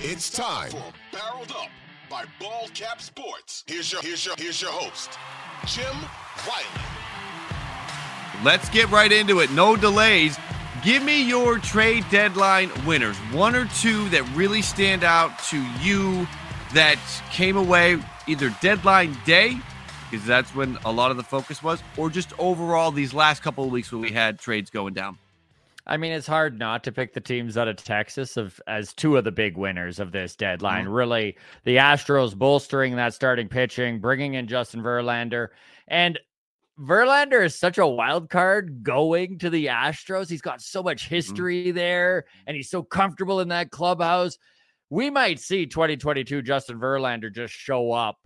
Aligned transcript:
It's 0.00 0.28
time 0.30 0.70
for 0.70 0.92
Barreled 1.12 1.50
Up 1.52 1.68
by 2.10 2.24
Ball 2.38 2.68
Cap 2.74 3.00
Sports. 3.00 3.64
Here's 3.66 3.90
your 3.90 4.02
here's 4.02 4.24
your 4.26 4.34
here's 4.36 4.60
your 4.60 4.70
host, 4.70 5.18
Jim 5.66 5.96
Riley. 6.46 6.64
Let's 8.44 8.68
get 8.68 8.90
right 8.90 9.10
into 9.10 9.40
it. 9.40 9.50
No 9.50 9.76
delays. 9.76 10.36
Give 10.84 11.02
me 11.02 11.26
your 11.26 11.58
trade 11.58 12.04
deadline 12.10 12.70
winners. 12.84 13.16
One 13.32 13.56
or 13.56 13.64
two 13.80 14.08
that 14.10 14.22
really 14.34 14.60
stand 14.60 15.02
out 15.02 15.38
to 15.44 15.62
you 15.80 16.28
that 16.74 16.98
came 17.32 17.56
away 17.56 17.98
either 18.26 18.54
deadline 18.60 19.16
day, 19.24 19.56
because 20.10 20.26
that's 20.26 20.54
when 20.54 20.76
a 20.84 20.92
lot 20.92 21.10
of 21.10 21.16
the 21.16 21.22
focus 21.22 21.62
was, 21.62 21.82
or 21.96 22.10
just 22.10 22.38
overall 22.38 22.90
these 22.90 23.14
last 23.14 23.42
couple 23.42 23.64
of 23.64 23.70
weeks 23.70 23.90
when 23.90 24.02
we 24.02 24.12
had 24.12 24.38
trades 24.38 24.68
going 24.68 24.92
down. 24.92 25.18
I 25.86 25.98
mean, 25.98 26.12
it's 26.12 26.26
hard 26.26 26.58
not 26.58 26.82
to 26.84 26.92
pick 26.92 27.12
the 27.12 27.20
teams 27.20 27.58
out 27.58 27.68
of 27.68 27.76
Texas 27.76 28.36
of 28.36 28.60
as 28.66 28.94
two 28.94 29.16
of 29.16 29.24
the 29.24 29.32
big 29.32 29.56
winners 29.56 30.00
of 30.00 30.12
this 30.12 30.34
deadline. 30.34 30.84
Mm-hmm. 30.84 30.94
Really, 30.94 31.36
the 31.64 31.76
Astros 31.76 32.34
bolstering 32.34 32.96
that 32.96 33.12
starting 33.12 33.48
pitching, 33.48 34.00
bringing 34.00 34.34
in 34.34 34.46
Justin 34.46 34.82
Verlander, 34.82 35.48
and 35.86 36.18
Verlander 36.80 37.44
is 37.44 37.54
such 37.54 37.78
a 37.78 37.86
wild 37.86 38.30
card 38.30 38.82
going 38.82 39.38
to 39.38 39.50
the 39.50 39.66
Astros. 39.66 40.30
He's 40.30 40.42
got 40.42 40.62
so 40.62 40.82
much 40.82 41.04
mm-hmm. 41.04 41.14
history 41.14 41.64
mm-hmm. 41.66 41.76
there, 41.76 42.24
and 42.46 42.56
he's 42.56 42.70
so 42.70 42.82
comfortable 42.82 43.40
in 43.40 43.48
that 43.48 43.70
clubhouse. 43.70 44.38
We 44.88 45.10
might 45.10 45.38
see 45.38 45.66
2022 45.66 46.42
Justin 46.42 46.78
Verlander 46.80 47.32
just 47.32 47.52
show 47.52 47.92
up 47.92 48.18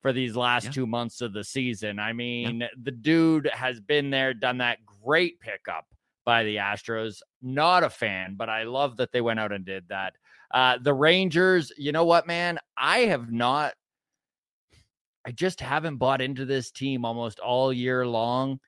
for 0.00 0.12
these 0.12 0.34
last 0.34 0.66
yeah. 0.66 0.70
two 0.70 0.86
months 0.86 1.20
of 1.20 1.32
the 1.32 1.44
season. 1.44 1.98
I 1.98 2.12
mean, 2.12 2.60
yeah. 2.60 2.68
the 2.82 2.92
dude 2.92 3.50
has 3.52 3.80
been 3.80 4.08
there, 4.10 4.32
done 4.32 4.58
that 4.58 4.78
great 5.02 5.40
pickup 5.40 5.86
by 6.26 6.44
the 6.44 6.56
Astros. 6.56 7.22
Not 7.40 7.84
a 7.84 7.88
fan, 7.88 8.34
but 8.36 8.50
I 8.50 8.64
love 8.64 8.98
that 8.98 9.12
they 9.12 9.22
went 9.22 9.40
out 9.40 9.52
and 9.52 9.64
did 9.64 9.88
that. 9.88 10.12
Uh, 10.52 10.76
the 10.82 10.92
Rangers, 10.92 11.72
you 11.78 11.92
know 11.92 12.04
what, 12.04 12.26
man? 12.26 12.58
I 12.76 12.98
have 13.00 13.32
not, 13.32 13.72
I 15.24 15.32
just 15.32 15.60
haven't 15.60 15.96
bought 15.96 16.20
into 16.20 16.44
this 16.44 16.70
team 16.70 17.06
almost 17.06 17.40
all 17.40 17.72
year 17.72 18.06
long. 18.06 18.60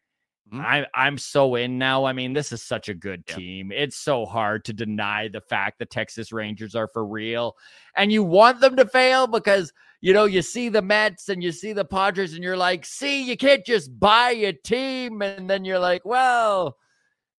Mm-hmm. 0.52 0.64
I, 0.64 0.86
I'm 0.94 1.18
so 1.18 1.56
in 1.56 1.76
now. 1.76 2.06
I 2.06 2.14
mean, 2.14 2.32
this 2.32 2.52
is 2.52 2.62
such 2.62 2.88
a 2.88 2.94
good 2.94 3.26
team. 3.26 3.70
It's 3.70 3.96
so 3.98 4.24
hard 4.24 4.64
to 4.64 4.72
deny 4.72 5.28
the 5.28 5.42
fact 5.42 5.78
the 5.78 5.84
Texas 5.84 6.32
Rangers 6.32 6.74
are 6.74 6.88
for 6.88 7.04
real. 7.04 7.54
And 7.96 8.10
you 8.10 8.24
want 8.24 8.60
them 8.60 8.74
to 8.76 8.86
fail 8.86 9.26
because, 9.26 9.72
you 10.00 10.14
know, 10.14 10.24
you 10.24 10.40
see 10.40 10.70
the 10.70 10.80
Mets 10.80 11.28
and 11.28 11.42
you 11.42 11.52
see 11.52 11.74
the 11.74 11.84
Padres 11.84 12.32
and 12.32 12.42
you're 12.42 12.56
like, 12.56 12.86
see, 12.86 13.22
you 13.22 13.36
can't 13.36 13.64
just 13.64 13.98
buy 14.00 14.30
a 14.30 14.54
team. 14.54 15.20
And 15.20 15.50
then 15.50 15.66
you're 15.66 15.78
like, 15.78 16.06
well, 16.06 16.78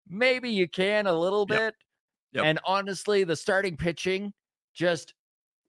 maybe 0.10 0.50
you 0.50 0.68
can 0.68 1.08
a 1.08 1.14
little 1.14 1.46
yep. 1.50 1.60
bit. 1.60 1.76
Yep. 2.34 2.46
And 2.46 2.60
honestly, 2.66 3.24
the 3.24 3.36
starting 3.36 3.78
pitching 3.78 4.34
just 4.74 5.14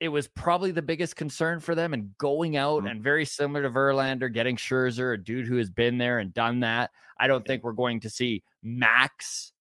it 0.01 0.09
was 0.09 0.29
probably 0.29 0.71
the 0.71 0.83
biggest 0.83 1.15
concern 1.15 1.61
for 1.61 1.75
them 1.75 1.93
and 1.93 2.17
going 2.17 2.57
out 2.57 2.81
mm-hmm. 2.81 2.87
and 2.87 3.03
very 3.03 3.27
similar 3.27 3.63
to 3.63 3.71
Verlander 3.71 4.33
getting 4.33 4.57
Scherzer, 4.57 5.15
a 5.15 5.19
dude 5.19 5.47
who 5.47 5.59
has 5.59 5.71
been 5.71 5.99
there 5.99 6.19
and 6.19 6.33
done 6.33 6.61
that. 6.61 6.91
I 7.19 7.27
don't 7.27 7.47
think 7.47 7.63
we're 7.63 7.73
going 7.73 8.01
to 8.01 8.11
see 8.11 8.43
Max 8.63 9.53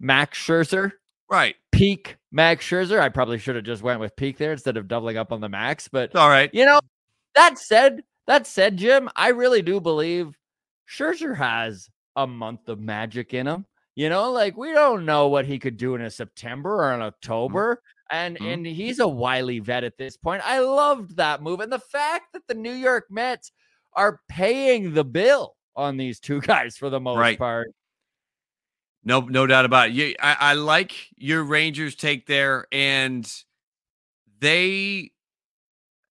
Max 0.00 0.38
Scherzer. 0.38 0.92
Right. 1.30 1.54
Peak 1.70 2.16
Max 2.30 2.66
Scherzer. 2.66 2.98
I 2.98 3.08
probably 3.10 3.38
should 3.38 3.56
have 3.56 3.64
just 3.64 3.82
went 3.82 4.00
with 4.00 4.16
peak 4.16 4.38
there 4.38 4.52
instead 4.52 4.76
of 4.76 4.88
doubling 4.88 5.16
up 5.16 5.32
on 5.32 5.40
the 5.40 5.48
max, 5.48 5.88
but 5.88 6.14
all 6.16 6.28
right. 6.28 6.50
You 6.52 6.66
know, 6.66 6.80
that 7.34 7.58
said, 7.58 8.02
that 8.26 8.46
said, 8.46 8.76
Jim, 8.76 9.08
I 9.16 9.28
really 9.28 9.62
do 9.62 9.80
believe 9.80 10.36
Scherzer 10.90 11.36
has 11.36 11.88
a 12.16 12.26
month 12.26 12.68
of 12.68 12.80
magic 12.80 13.32
in 13.32 13.46
him. 13.46 13.66
You 13.94 14.08
know, 14.08 14.30
like 14.30 14.56
we 14.56 14.72
don't 14.72 15.04
know 15.04 15.28
what 15.28 15.46
he 15.46 15.58
could 15.58 15.76
do 15.76 15.94
in 15.94 16.00
a 16.00 16.10
September 16.10 16.84
or 16.84 16.92
in 16.92 17.00
mm-hmm. 17.00 17.08
October. 17.08 17.82
And 18.10 18.36
mm-hmm. 18.36 18.46
and 18.46 18.66
he's 18.66 18.98
a 18.98 19.08
wily 19.08 19.58
vet 19.58 19.84
at 19.84 19.98
this 19.98 20.16
point. 20.16 20.42
I 20.44 20.60
loved 20.60 21.16
that 21.16 21.42
move. 21.42 21.60
And 21.60 21.72
the 21.72 21.78
fact 21.78 22.32
that 22.32 22.46
the 22.46 22.54
New 22.54 22.72
York 22.72 23.06
Mets 23.10 23.52
are 23.94 24.20
paying 24.28 24.94
the 24.94 25.04
bill 25.04 25.56
on 25.76 25.96
these 25.96 26.20
two 26.20 26.40
guys 26.42 26.76
for 26.76 26.90
the 26.90 27.00
most 27.00 27.18
right. 27.18 27.38
part. 27.38 27.68
No, 29.04 29.20
no 29.20 29.46
doubt 29.46 29.64
about 29.64 29.88
it. 29.88 29.94
You, 29.94 30.14
I, 30.20 30.36
I 30.38 30.54
like 30.54 30.94
your 31.16 31.42
Rangers 31.42 31.96
take 31.96 32.26
there, 32.26 32.66
and 32.70 33.28
they 34.38 35.11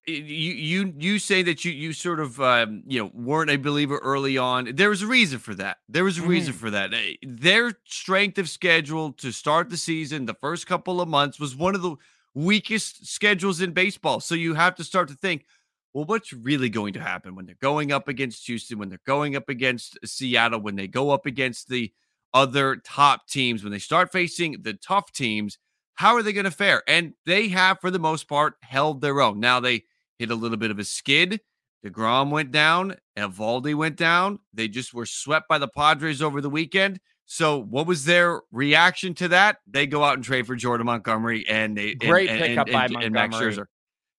you 0.06 0.52
you 0.52 0.94
you 0.98 1.18
say 1.18 1.42
that 1.42 1.64
you 1.64 1.72
you 1.72 1.92
sort 1.92 2.20
of 2.20 2.40
um, 2.40 2.82
you 2.86 3.02
know 3.02 3.10
weren't 3.14 3.50
a 3.50 3.56
believer 3.56 3.98
early 3.98 4.36
on. 4.36 4.74
There 4.74 4.88
was 4.88 5.02
a 5.02 5.06
reason 5.06 5.38
for 5.38 5.54
that. 5.54 5.78
There 5.88 6.04
was 6.04 6.18
a 6.18 6.22
reason 6.22 6.54
mm. 6.54 6.56
for 6.56 6.70
that. 6.70 6.92
Their 7.22 7.72
strength 7.84 8.38
of 8.38 8.48
schedule 8.48 9.12
to 9.14 9.30
start 9.30 9.70
the 9.70 9.76
season, 9.76 10.26
the 10.26 10.34
first 10.34 10.66
couple 10.66 11.00
of 11.00 11.08
months, 11.08 11.38
was 11.38 11.54
one 11.54 11.74
of 11.74 11.82
the 11.82 11.96
weakest 12.34 13.06
schedules 13.06 13.60
in 13.60 13.72
baseball. 13.72 14.20
So 14.20 14.34
you 14.34 14.54
have 14.54 14.74
to 14.76 14.84
start 14.84 15.08
to 15.08 15.14
think, 15.14 15.46
well, 15.92 16.04
what's 16.04 16.32
really 16.32 16.68
going 16.68 16.94
to 16.94 17.00
happen 17.00 17.34
when 17.34 17.46
they're 17.46 17.54
going 17.60 17.92
up 17.92 18.08
against 18.08 18.46
Houston, 18.46 18.78
when 18.78 18.88
they're 18.88 19.00
going 19.06 19.36
up 19.36 19.48
against 19.48 19.98
Seattle, 20.04 20.60
when 20.60 20.76
they 20.76 20.88
go 20.88 21.10
up 21.10 21.26
against 21.26 21.68
the 21.68 21.92
other 22.34 22.76
top 22.76 23.28
teams, 23.28 23.62
when 23.62 23.72
they 23.72 23.78
start 23.78 24.10
facing 24.10 24.62
the 24.62 24.74
tough 24.74 25.12
teams. 25.12 25.58
How 25.94 26.16
are 26.16 26.22
they 26.22 26.32
going 26.32 26.46
to 26.46 26.50
fare? 26.50 26.82
And 26.88 27.12
they 27.26 27.48
have, 27.48 27.78
for 27.80 27.90
the 27.90 27.98
most 27.98 28.26
part, 28.26 28.54
held 28.62 29.02
their 29.02 29.20
own. 29.20 29.38
Now 29.38 29.60
they 29.60 29.84
hit 30.18 30.30
a 30.30 30.34
little 30.34 30.56
bit 30.56 30.70
of 30.70 30.78
a 30.78 30.84
skid. 30.84 31.40
DeGrom 31.84 32.30
went 32.30 32.52
down. 32.52 32.96
Eovaldi 33.16 33.74
went 33.74 33.96
down. 33.96 34.38
They 34.54 34.68
just 34.68 34.94
were 34.94 35.06
swept 35.06 35.48
by 35.48 35.58
the 35.58 35.68
Padres 35.68 36.22
over 36.22 36.40
the 36.40 36.50
weekend. 36.50 37.00
So, 37.26 37.58
what 37.58 37.86
was 37.86 38.04
their 38.04 38.42
reaction 38.50 39.14
to 39.14 39.28
that? 39.28 39.58
They 39.66 39.86
go 39.86 40.04
out 40.04 40.14
and 40.14 40.24
trade 40.24 40.46
for 40.46 40.54
Jordan 40.54 40.86
Montgomery 40.86 41.48
and 41.48 41.76
they 41.76 41.94
great 41.94 42.28
and, 42.28 42.40
pickup 42.40 42.66
and, 42.66 42.72
by 42.72 42.84
and, 42.84 42.92
Montgomery. 42.92 43.06
and 43.06 43.14
Max 43.14 43.36
Scherzer. 43.36 43.66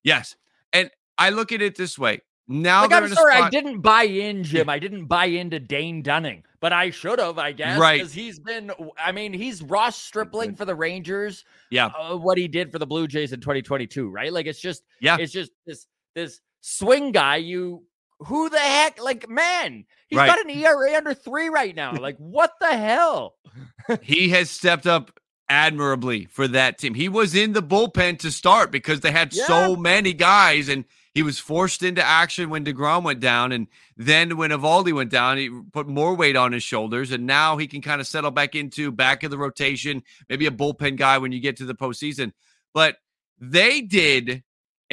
Yes, 0.03 0.35
and 0.71 0.89
I 1.17 1.29
look 1.29 1.51
at 1.51 1.61
it 1.61 1.75
this 1.77 1.97
way. 1.97 2.21
Now, 2.47 2.81
like, 2.81 2.91
I'm 2.91 3.07
sorry, 3.09 3.35
I 3.35 3.49
didn't 3.49 3.79
buy 3.81 4.03
in, 4.03 4.43
Jim. 4.43 4.67
I 4.69 4.77
didn't 4.77 5.05
buy 5.05 5.25
into 5.25 5.59
Dane 5.59 6.01
Dunning, 6.01 6.43
but 6.59 6.73
I 6.73 6.89
should 6.89 7.19
have, 7.19 7.39
I 7.39 7.53
guess, 7.53 7.79
right? 7.79 7.99
Because 7.99 8.13
he's 8.13 8.37
been, 8.37 8.71
I 8.97 9.13
mean, 9.13 9.31
he's 9.31 9.61
Ross 9.61 9.97
Stripling 9.97 10.55
for 10.55 10.65
the 10.65 10.75
Rangers. 10.75 11.45
Yeah, 11.71 11.87
uh, 11.87 12.17
what 12.17 12.37
he 12.37 12.49
did 12.49 12.71
for 12.71 12.79
the 12.79 12.85
Blue 12.85 13.07
Jays 13.07 13.31
in 13.31 13.39
2022, 13.39 14.09
right? 14.09 14.33
Like, 14.33 14.45
it's 14.45 14.59
just, 14.59 14.83
yeah, 14.99 15.17
it's 15.17 15.31
just 15.31 15.51
this 15.65 15.87
this 16.15 16.41
swing 16.59 17.13
guy, 17.13 17.37
you 17.37 17.83
who 18.19 18.49
the 18.49 18.59
heck? 18.59 19.01
Like, 19.01 19.29
man, 19.29 19.85
he's 20.07 20.17
right. 20.17 20.27
got 20.27 20.39
an 20.39 20.49
ERA 20.49 20.95
under 20.95 21.13
three 21.13 21.49
right 21.49 21.75
now. 21.75 21.93
Like, 21.93 22.17
what 22.17 22.53
the 22.59 22.75
hell? 22.75 23.35
he 24.01 24.29
has 24.29 24.49
stepped 24.49 24.87
up 24.87 25.19
admirably 25.49 26.25
for 26.25 26.47
that 26.47 26.77
team. 26.77 26.93
He 26.93 27.09
was 27.09 27.35
in 27.35 27.53
the 27.53 27.63
bullpen 27.63 28.19
to 28.19 28.31
start 28.31 28.71
because 28.71 29.01
they 29.01 29.11
had 29.11 29.33
yeah. 29.33 29.45
so 29.45 29.75
many 29.75 30.13
guys, 30.13 30.69
and 30.69 30.85
he 31.13 31.23
was 31.23 31.39
forced 31.39 31.83
into 31.83 32.03
action 32.03 32.49
when 32.49 32.65
DeGrom 32.65 33.03
went 33.03 33.19
down. 33.19 33.51
And 33.51 33.67
then 33.95 34.37
when 34.37 34.51
Eovaldi 34.51 34.93
went 34.93 35.11
down, 35.11 35.37
he 35.37 35.49
put 35.71 35.87
more 35.87 36.15
weight 36.15 36.35
on 36.35 36.51
his 36.51 36.63
shoulders. 36.63 37.11
And 37.11 37.25
now 37.25 37.57
he 37.57 37.67
can 37.67 37.81
kind 37.81 38.01
of 38.01 38.07
settle 38.07 38.31
back 38.31 38.55
into 38.55 38.91
back 38.91 39.23
of 39.23 39.31
the 39.31 39.37
rotation, 39.37 40.03
maybe 40.29 40.47
a 40.47 40.51
bullpen 40.51 40.97
guy 40.97 41.17
when 41.19 41.31
you 41.31 41.39
get 41.39 41.57
to 41.57 41.65
the 41.65 41.75
postseason. 41.75 42.31
But 42.73 42.97
they 43.39 43.81
did 43.81 44.43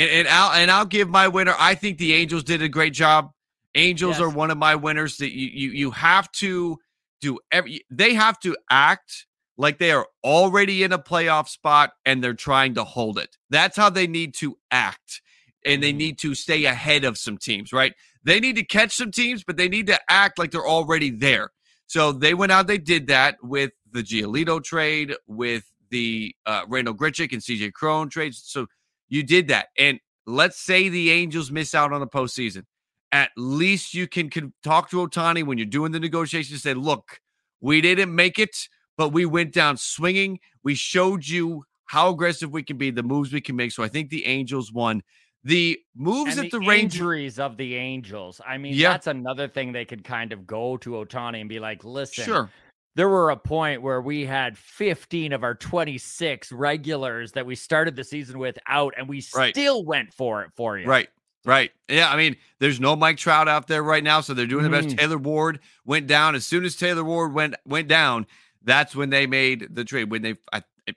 and, 0.01 0.11
and 0.11 0.29
I'll 0.29 0.53
and 0.53 0.71
I'll 0.71 0.87
give 0.87 1.09
my 1.09 1.29
winner. 1.29 1.55
I 1.59 1.75
think 1.75 1.99
the 1.99 2.15
Angels 2.15 2.43
did 2.43 2.63
a 2.63 2.69
great 2.69 2.95
job. 2.95 3.33
Angels 3.75 4.19
yes. 4.19 4.21
are 4.21 4.31
one 4.31 4.51
of 4.51 4.59
my 4.59 4.75
winners. 4.75 5.19
That 5.19 5.33
you 5.33 5.49
you 5.49 5.71
you 5.71 5.91
have 5.91 6.31
to 6.33 6.79
do 7.21 7.39
every. 7.53 7.83
They 7.91 8.15
have 8.15 8.41
to 8.41 8.57
act 8.71 9.27
like 9.59 9.79
they 9.79 9.93
are 9.93 10.07
already 10.25 10.83
in 10.83 10.93
a 10.93 10.99
playoff 10.99 11.49
spot 11.49 11.93
and 12.07 12.25
they're 12.25 12.33
trying 12.33 12.75
to 12.75 12.85
hold 12.85 13.19
it. 13.19 13.37
That's 13.51 13.77
how 13.77 13.91
they 13.91 14.07
need 14.07 14.35
to 14.37 14.57
act, 14.71 15.21
and 15.65 15.83
they 15.83 15.93
need 15.93 16.19
to 16.19 16.35
stay 16.35 16.65
ahead 16.65 17.05
of 17.05 17.19
some 17.19 17.39
teams. 17.39 17.73
Right? 17.73 17.95
They 18.25 18.41
need 18.41 18.57
to 18.57 18.65
catch 18.65 18.95
some 18.97 19.11
teams, 19.11 19.45
but 19.45 19.57
they 19.57 19.69
need 19.69 19.87
to 19.87 19.99
act 20.09 20.39
like 20.39 20.51
they're 20.51 20.67
already 20.67 21.11
there. 21.11 21.51
So 21.87 22.13
they 22.13 22.35
went 22.35 22.53
out. 22.53 22.67
They 22.67 22.79
did 22.79 23.09
that 23.09 23.37
with 23.43 23.73
the 23.91 24.03
Giolito 24.03 24.63
trade, 24.63 25.15
with 25.27 25.65
the 25.91 26.35
uh, 26.47 26.63
Randal 26.69 26.95
Grichuk 26.95 27.33
and 27.33 27.43
CJ 27.43 27.73
Cron 27.73 28.09
trades. 28.09 28.43
So 28.45 28.67
you 29.09 29.23
did 29.23 29.49
that. 29.49 29.69
And 29.77 29.99
let's 30.27 30.61
say 30.61 30.89
the 30.89 31.11
Angels 31.11 31.51
miss 31.51 31.75
out 31.75 31.93
on 31.93 32.01
the 32.01 32.07
postseason. 32.07 32.65
At 33.13 33.31
least 33.37 33.93
you 33.93 34.07
can, 34.07 34.31
can 34.31 34.53
talk 34.63 34.89
to 34.91 34.99
Ohtani 34.99 35.45
when 35.45 35.59
you're 35.59 35.67
doing 35.67 35.91
the 35.91 35.99
negotiations. 35.99 36.63
Say, 36.63 36.75
look, 36.75 37.21
we 37.61 37.81
didn't 37.81 38.15
make 38.15 38.39
it, 38.39 38.57
but 38.97 39.09
we 39.09 39.27
went 39.27 39.53
down 39.53 39.77
swinging. 39.77 40.39
We 40.63 40.75
showed 40.75 41.27
you 41.27 41.65
how 41.87 42.11
aggressive 42.11 42.53
we 42.53 42.63
can 42.63 42.77
be, 42.77 42.93
the 42.93 43.03
moves 43.03 43.33
we 43.33 43.41
can 43.41 43.57
make. 43.57 43.73
So 43.73 43.83
I 43.83 43.89
think 43.89 44.11
the 44.11 44.27
Angels 44.27 44.73
won. 44.73 45.03
The 45.45 45.81
moves 45.95 46.37
and 46.37 46.39
that 46.47 46.51
the, 46.51 46.59
the, 46.59 46.67
Rangers 46.67 46.95
injuries 47.01 47.39
of 47.39 47.57
the 47.57 47.75
Angels. 47.77 48.41
I 48.47 48.59
mean, 48.59 48.75
Yeah. 48.75 48.91
that's 48.91 49.07
another 49.07 49.49
thing 49.49 49.73
they 49.73 49.85
could 49.87 50.05
kind 50.05 50.33
of 50.33 50.47
go 50.47 50.77
to 50.79 50.91
Ohtani 50.91 51.41
and 51.41 51.49
be 51.49 51.59
like, 51.61 51.83
listen, 51.83 52.25
Sure. 52.25 52.51
there 52.95 53.09
were 53.09 53.31
a 53.31 53.37
point 53.37 53.81
where 53.81 54.03
we 54.03 54.27
had 54.27 54.59
15 54.59 55.33
of 55.33 55.43
our 55.43 55.55
26 55.55 56.53
regulars 56.53 57.33
that 57.33 57.47
we 57.47 57.55
started 57.55 57.97
the 57.97 58.05
season 58.05 58.39
with 58.39 58.59
out, 58.67 58.93
and 58.99 59.09
we 59.09 59.25
Right. 59.35 59.55
still 59.55 59.83
went 59.85 60.13
for 60.13 60.43
it 60.43 60.51
for 60.57 60.77
you. 60.79 60.87
Right. 60.87 61.09
Right. 61.47 61.73
Yeah. 61.89 62.11
I 62.13 62.19
mean, 62.19 62.37
there's 62.59 62.79
no 62.81 62.95
Mike 62.95 63.17
Trout 63.17 63.49
out 63.49 63.67
there 63.67 63.83
right 63.83 64.05
now, 64.05 64.21
so 64.21 64.35
they're 64.35 64.47
doing 64.47 64.65
the 64.65 64.69
best. 64.71 64.89
Mm. 64.89 64.99
Taylor 64.99 65.17
Ward 65.17 65.61
went 65.87 66.07
down. 66.07 66.35
As 66.35 66.45
soon 66.45 66.65
as 66.67 66.77
Taylor 66.77 67.03
Ward 67.03 67.33
went 67.33 67.55
went 67.65 67.89
down, 67.89 68.27
that's 68.63 68.95
when 68.95 69.09
they 69.09 69.27
made 69.27 69.75
the 69.75 69.83
trade. 69.83 70.11
When 70.11 70.21
they 70.21 70.35
I, 70.53 70.63
it, 70.87 70.97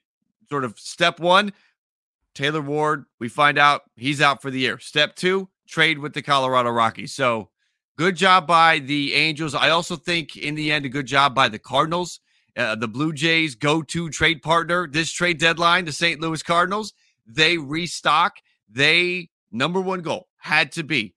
sort 0.49 0.65
of 0.65 0.77
step 0.77 1.21
one, 1.21 1.53
Taylor 2.33 2.61
Ward, 2.61 3.05
we 3.19 3.29
find 3.29 3.57
out 3.57 3.83
he's 3.95 4.21
out 4.21 4.41
for 4.41 4.49
the 4.51 4.59
year. 4.59 4.79
Step 4.79 5.15
two, 5.15 5.49
trade 5.67 5.99
with 5.99 6.13
the 6.13 6.21
Colorado 6.21 6.69
Rockies. 6.71 7.13
So 7.13 7.49
good 7.97 8.15
job 8.15 8.47
by 8.47 8.79
the 8.79 9.13
Angels. 9.13 9.53
I 9.55 9.69
also 9.69 9.95
think 9.95 10.35
in 10.35 10.55
the 10.55 10.71
end, 10.71 10.85
a 10.85 10.89
good 10.89 11.05
job 11.05 11.35
by 11.35 11.49
the 11.49 11.59
Cardinals. 11.59 12.19
Uh, 12.55 12.75
the 12.75 12.87
Blue 12.87 13.13
Jays 13.13 13.55
go 13.55 13.81
to 13.81 14.09
trade 14.09 14.41
partner 14.43 14.87
this 14.87 15.11
trade 15.11 15.39
deadline, 15.39 15.85
the 15.85 15.91
St. 15.91 16.19
Louis 16.19 16.43
Cardinals. 16.43 16.93
They 17.25 17.57
restock. 17.57 18.33
They 18.69 19.29
number 19.51 19.79
one 19.81 20.01
goal 20.01 20.27
had 20.37 20.71
to 20.73 20.83
be 20.83 21.15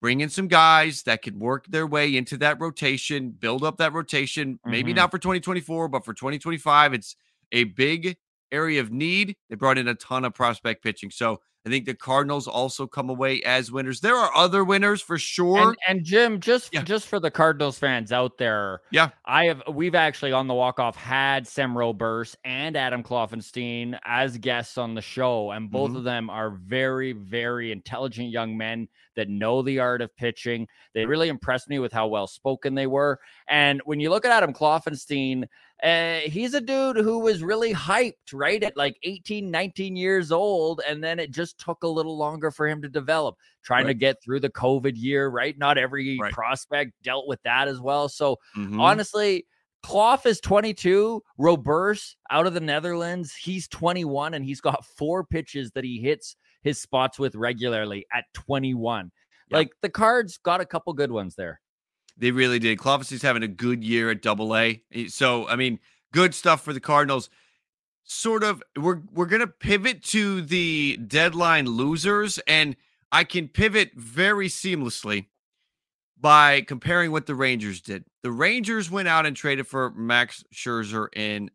bring 0.00 0.20
in 0.20 0.28
some 0.28 0.46
guys 0.46 1.02
that 1.04 1.22
could 1.22 1.38
work 1.40 1.66
their 1.68 1.86
way 1.86 2.16
into 2.16 2.36
that 2.36 2.60
rotation, 2.60 3.30
build 3.30 3.64
up 3.64 3.78
that 3.78 3.92
rotation. 3.92 4.58
Maybe 4.64 4.92
Mhm. 4.92 4.96
not 4.96 5.10
for 5.10 5.18
2024, 5.18 5.88
but 5.88 6.04
for 6.04 6.14
2025, 6.14 6.92
it's 6.94 7.16
a 7.50 7.64
big 7.64 8.16
area 8.52 8.80
of 8.80 8.90
need. 8.92 9.36
They 9.50 9.56
brought 9.56 9.78
in 9.78 9.88
a 9.88 9.94
ton 9.94 10.24
of 10.24 10.34
prospect 10.34 10.82
pitching. 10.82 11.10
So 11.10 11.40
I 11.64 11.68
think 11.68 11.84
the 11.84 11.94
Cardinals 11.94 12.46
also 12.46 12.86
come 12.86 13.10
away 13.10 13.42
as 13.42 13.72
winners. 13.72 13.98
There 14.00 14.14
are 14.14 14.30
other 14.36 14.62
winners 14.62 15.02
for 15.02 15.18
sure. 15.18 15.70
And, 15.70 15.76
and 15.88 16.04
Jim, 16.04 16.38
just 16.38 16.72
Yeah. 16.72 16.82
just 16.82 17.08
for 17.08 17.18
the 17.18 17.30
Cardinals 17.32 17.76
fans 17.76 18.12
out 18.12 18.38
there, 18.38 18.82
Yeah. 18.92 19.08
I 19.24 19.46
have 19.46 19.64
we've 19.72 19.96
actually 19.96 20.30
on 20.30 20.46
the 20.46 20.54
walk 20.54 20.78
off 20.78 20.94
had 20.94 21.48
Sem 21.48 21.74
Robberse 21.74 22.36
and 22.44 22.76
Adam 22.76 23.02
Kloffenstein 23.02 23.98
as 24.04 24.38
guests 24.38 24.78
on 24.78 24.94
the 24.94 25.02
show, 25.02 25.50
and 25.50 25.68
both 25.68 25.90
Mhm. 25.90 25.96
of 25.96 26.04
them 26.04 26.30
are 26.30 26.50
very 26.50 27.10
very 27.10 27.72
intelligent 27.72 28.30
young 28.30 28.56
men 28.56 28.86
that 29.16 29.28
know 29.28 29.60
the 29.62 29.80
art 29.80 30.02
of 30.02 30.14
pitching. 30.16 30.68
They 30.94 31.04
really 31.04 31.28
impressed 31.28 31.68
me 31.68 31.80
with 31.80 31.92
how 31.92 32.06
well 32.06 32.28
spoken 32.28 32.76
they 32.76 32.86
were. 32.86 33.18
And 33.48 33.80
when 33.86 33.98
you 33.98 34.10
look 34.10 34.24
at 34.24 34.30
Adam 34.30 34.52
Kloffenstein, 34.52 35.46
uh, 35.82 36.20
he's 36.20 36.54
a 36.54 36.60
dude 36.60 36.96
who 36.96 37.18
was 37.18 37.42
really 37.42 37.72
hyped, 37.74 38.32
right? 38.32 38.62
At 38.62 38.76
like 38.76 38.96
18, 39.02 39.50
19 39.50 39.94
years 39.96 40.32
old. 40.32 40.80
And 40.88 41.04
then 41.04 41.18
it 41.18 41.30
just 41.30 41.58
took 41.58 41.82
a 41.82 41.88
little 41.88 42.16
longer 42.16 42.50
for 42.50 42.66
him 42.66 42.80
to 42.82 42.88
develop, 42.88 43.36
trying 43.62 43.86
to 43.86 43.94
get 43.94 44.22
through 44.22 44.40
the 44.40 44.50
COVID 44.50 44.94
year, 44.96 45.28
right? 45.28 45.56
Not 45.58 45.76
every 45.76 46.18
Right. 46.18 46.32
prospect 46.32 46.92
dealt 47.02 47.28
with 47.28 47.42
that 47.42 47.68
as 47.68 47.80
well. 47.80 48.08
So 48.08 48.38
Mhm. 48.56 48.80
honestly, 48.80 49.46
Clough 49.82 50.20
is 50.24 50.40
22. 50.40 51.22
Robberse 51.38 52.16
out 52.30 52.46
of 52.46 52.54
the 52.54 52.60
Netherlands, 52.60 53.34
he's 53.34 53.68
21 53.68 54.34
and 54.34 54.44
he's 54.44 54.60
got 54.60 54.84
four 54.84 55.24
pitches 55.24 55.72
that 55.72 55.84
he 55.84 56.00
hits 56.00 56.36
his 56.62 56.80
spots 56.80 57.18
with 57.18 57.34
regularly 57.36 58.06
at 58.12 58.24
21. 58.32 59.12
Yeah. 59.50 59.58
Like 59.58 59.68
the 59.82 59.90
cards 59.90 60.38
got 60.38 60.60
a 60.60 60.66
couple 60.66 60.92
good 60.94 61.12
ones 61.12 61.36
there. 61.36 61.60
They 62.16 62.30
really 62.30 62.58
did. 62.58 62.78
Clovis 62.78 63.22
having 63.22 63.42
a 63.42 63.48
good 63.48 63.84
year 63.84 64.10
at 64.10 64.22
Double 64.22 64.56
A. 64.56 64.82
So 65.08 65.48
I 65.48 65.56
mean, 65.56 65.78
good 66.12 66.34
stuff 66.34 66.62
for 66.62 66.72
the 66.72 66.80
Cardinals. 66.80 67.28
Sort 68.04 68.44
of, 68.44 68.62
we're 68.76 69.00
we're 69.12 69.26
gonna 69.26 69.46
pivot 69.46 70.02
to 70.04 70.40
the 70.40 70.96
deadline 70.96 71.66
losers, 71.66 72.38
and 72.46 72.76
I 73.10 73.24
can 73.24 73.48
pivot 73.48 73.92
very 73.96 74.48
seamlessly 74.48 75.26
by 76.18 76.62
comparing 76.62 77.12
what 77.12 77.26
the 77.26 77.34
Rangers 77.34 77.80
did. 77.80 78.04
The 78.22 78.30
Rangers 78.30 78.90
went 78.90 79.08
out 79.08 79.26
and 79.26 79.36
traded 79.36 79.66
for 79.66 79.90
Max 79.90 80.44
Scherzer 80.54 81.08
and 81.14 81.50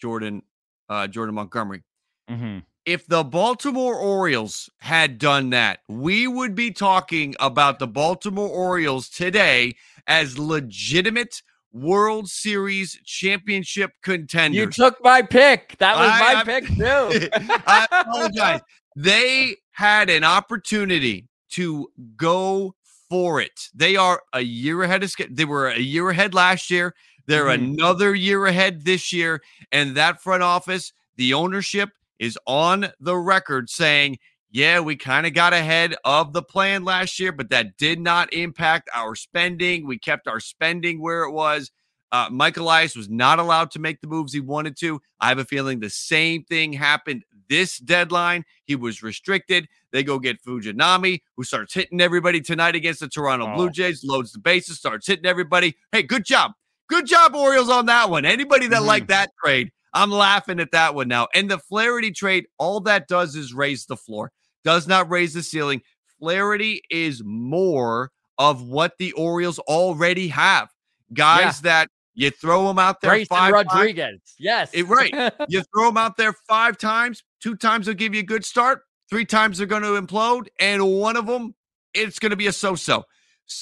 Jordan 0.00 0.42
uh, 0.88 1.06
Jordan 1.08 1.34
Montgomery. 1.34 1.82
Mm-hmm. 2.30 2.58
If 2.86 3.04
the 3.08 3.24
Baltimore 3.24 3.96
Orioles 3.96 4.70
had 4.78 5.18
done 5.18 5.50
that, 5.50 5.80
we 5.88 6.28
would 6.28 6.54
be 6.54 6.70
talking 6.70 7.34
about 7.40 7.80
the 7.80 7.88
Baltimore 7.88 8.48
Orioles 8.48 9.08
today 9.08 9.74
as 10.06 10.38
legitimate 10.38 11.42
World 11.72 12.28
Series 12.28 12.96
championship 13.04 13.90
contenders. 14.04 14.56
You 14.56 14.66
took 14.70 15.02
my 15.02 15.20
pick. 15.22 15.76
That 15.78 15.96
was 15.96 16.10
I- 16.12 16.34
my 16.34 16.40
I- 16.40 16.44
pick 16.44 16.66
too. 16.76 17.28
I 17.66 17.86
apologize. 17.90 18.60
They 18.94 19.56
had 19.72 20.08
an 20.08 20.22
opportunity 20.22 21.26
to 21.50 21.88
go 22.16 22.76
for 23.10 23.40
it. 23.40 23.68
They 23.74 23.96
are 23.96 24.22
a 24.32 24.42
year 24.42 24.84
ahead 24.84 25.02
of 25.02 25.10
schedule. 25.10 25.34
They 25.34 25.44
were 25.44 25.68
a 25.70 25.78
year 25.80 26.08
ahead 26.10 26.34
last 26.34 26.70
year. 26.70 26.94
They're 27.26 27.46
Mhm. 27.46 27.74
another 27.74 28.14
year 28.14 28.46
ahead 28.46 28.84
this 28.84 29.12
year. 29.12 29.42
And 29.72 29.96
that 29.96 30.22
front 30.22 30.44
office, 30.44 30.92
the 31.16 31.34
ownership 31.34 31.90
is 32.18 32.38
on 32.46 32.88
the 33.00 33.16
record 33.16 33.68
saying, 33.70 34.18
yeah, 34.50 34.80
we 34.80 34.96
kind 34.96 35.26
of 35.26 35.34
got 35.34 35.52
ahead 35.52 35.94
of 36.04 36.32
the 36.32 36.42
plan 36.42 36.84
last 36.84 37.18
year, 37.20 37.32
but 37.32 37.50
that 37.50 37.76
did 37.76 38.00
not 38.00 38.32
impact 38.32 38.88
our 38.94 39.14
spending. 39.14 39.86
We 39.86 39.98
kept 39.98 40.26
our 40.28 40.40
spending 40.40 41.00
where 41.02 41.24
it 41.24 41.32
was. 41.32 41.70
Uh, 42.12 42.28
Mike 42.30 42.56
Elias 42.56 42.94
was 42.96 43.08
not 43.10 43.38
allowed 43.38 43.70
to 43.72 43.78
make 43.80 44.00
the 44.00 44.06
moves 44.06 44.32
he 44.32 44.40
wanted 44.40 44.76
to. 44.78 45.00
I 45.20 45.28
have 45.28 45.38
a 45.38 45.44
feeling 45.44 45.80
the 45.80 45.90
same 45.90 46.44
thing 46.44 46.72
happened 46.72 47.24
this 47.48 47.78
deadline. 47.78 48.44
He 48.64 48.76
was 48.76 49.02
restricted. 49.02 49.68
They 49.92 50.02
go 50.02 50.18
get 50.18 50.42
Fujinami, 50.42 51.20
who 51.36 51.44
starts 51.44 51.74
hitting 51.74 52.00
everybody 52.00 52.40
tonight 52.40 52.74
against 52.76 53.00
the 53.00 53.08
Toronto 53.08 53.54
Blue 53.54 53.66
Oh. 53.66 53.70
Jays, 53.70 54.02
loads 54.04 54.32
the 54.32 54.38
bases, 54.38 54.78
starts 54.78 55.06
hitting 55.06 55.26
everybody. 55.26 55.76
Hey, 55.92 56.02
good 56.02 56.24
job. 56.24 56.52
Good 56.88 57.06
job, 57.06 57.34
Orioles, 57.34 57.68
on 57.68 57.86
that 57.86 58.08
one. 58.10 58.24
Anybody 58.24 58.68
that 58.68 58.82
Mhm. 58.82 58.86
liked 58.86 59.08
that 59.08 59.30
trade, 59.44 59.70
I'm 59.94 60.10
laughing 60.10 60.60
at 60.60 60.72
that 60.72 60.94
one 60.94 61.08
now. 61.08 61.28
And 61.34 61.50
the 61.50 61.58
Flaherty 61.58 62.12
trade, 62.12 62.46
all 62.58 62.80
that 62.80 63.08
does 63.08 63.34
is 63.34 63.54
raise 63.54 63.86
the 63.86 63.96
floor, 63.96 64.32
does 64.64 64.86
not 64.86 65.10
raise 65.10 65.34
the 65.34 65.42
ceiling. 65.42 65.82
Flaherty 66.18 66.82
is 66.90 67.22
more 67.24 68.10
of 68.38 68.62
what 68.62 68.92
the 68.98 69.12
Orioles 69.12 69.58
already 69.60 70.28
have. 70.28 70.68
Guys 71.14 71.60
that 71.62 71.88
you 72.14 72.30
throw 72.30 72.66
them 72.66 72.78
out 72.78 73.00
there 73.00 73.10
Grayson 73.10 73.36
five 73.36 73.54
times, 73.54 73.66
Rodriguez. 73.72 74.20
Yes. 74.38 74.70
Eh, 74.74 74.82
right. 74.86 75.12
you 75.48 75.62
throw 75.74 75.86
them 75.86 75.96
out 75.96 76.16
there 76.16 76.34
five 76.48 76.78
times, 76.78 77.22
two 77.40 77.54
times 77.54 77.86
they'll 77.86 77.94
give 77.94 78.14
you 78.14 78.20
a 78.20 78.24
good 78.24 78.44
start, 78.44 78.80
three 79.08 79.24
times 79.24 79.58
they're 79.58 79.66
going 79.66 79.82
to 79.82 80.00
implode, 80.00 80.48
and 80.58 80.82
one 80.84 81.16
of 81.16 81.26
them, 81.26 81.54
it's 81.94 82.18
going 82.18 82.30
to 82.30 82.36
be 82.36 82.46
a 82.48 82.52
so 82.52 82.74
so. 82.74 83.04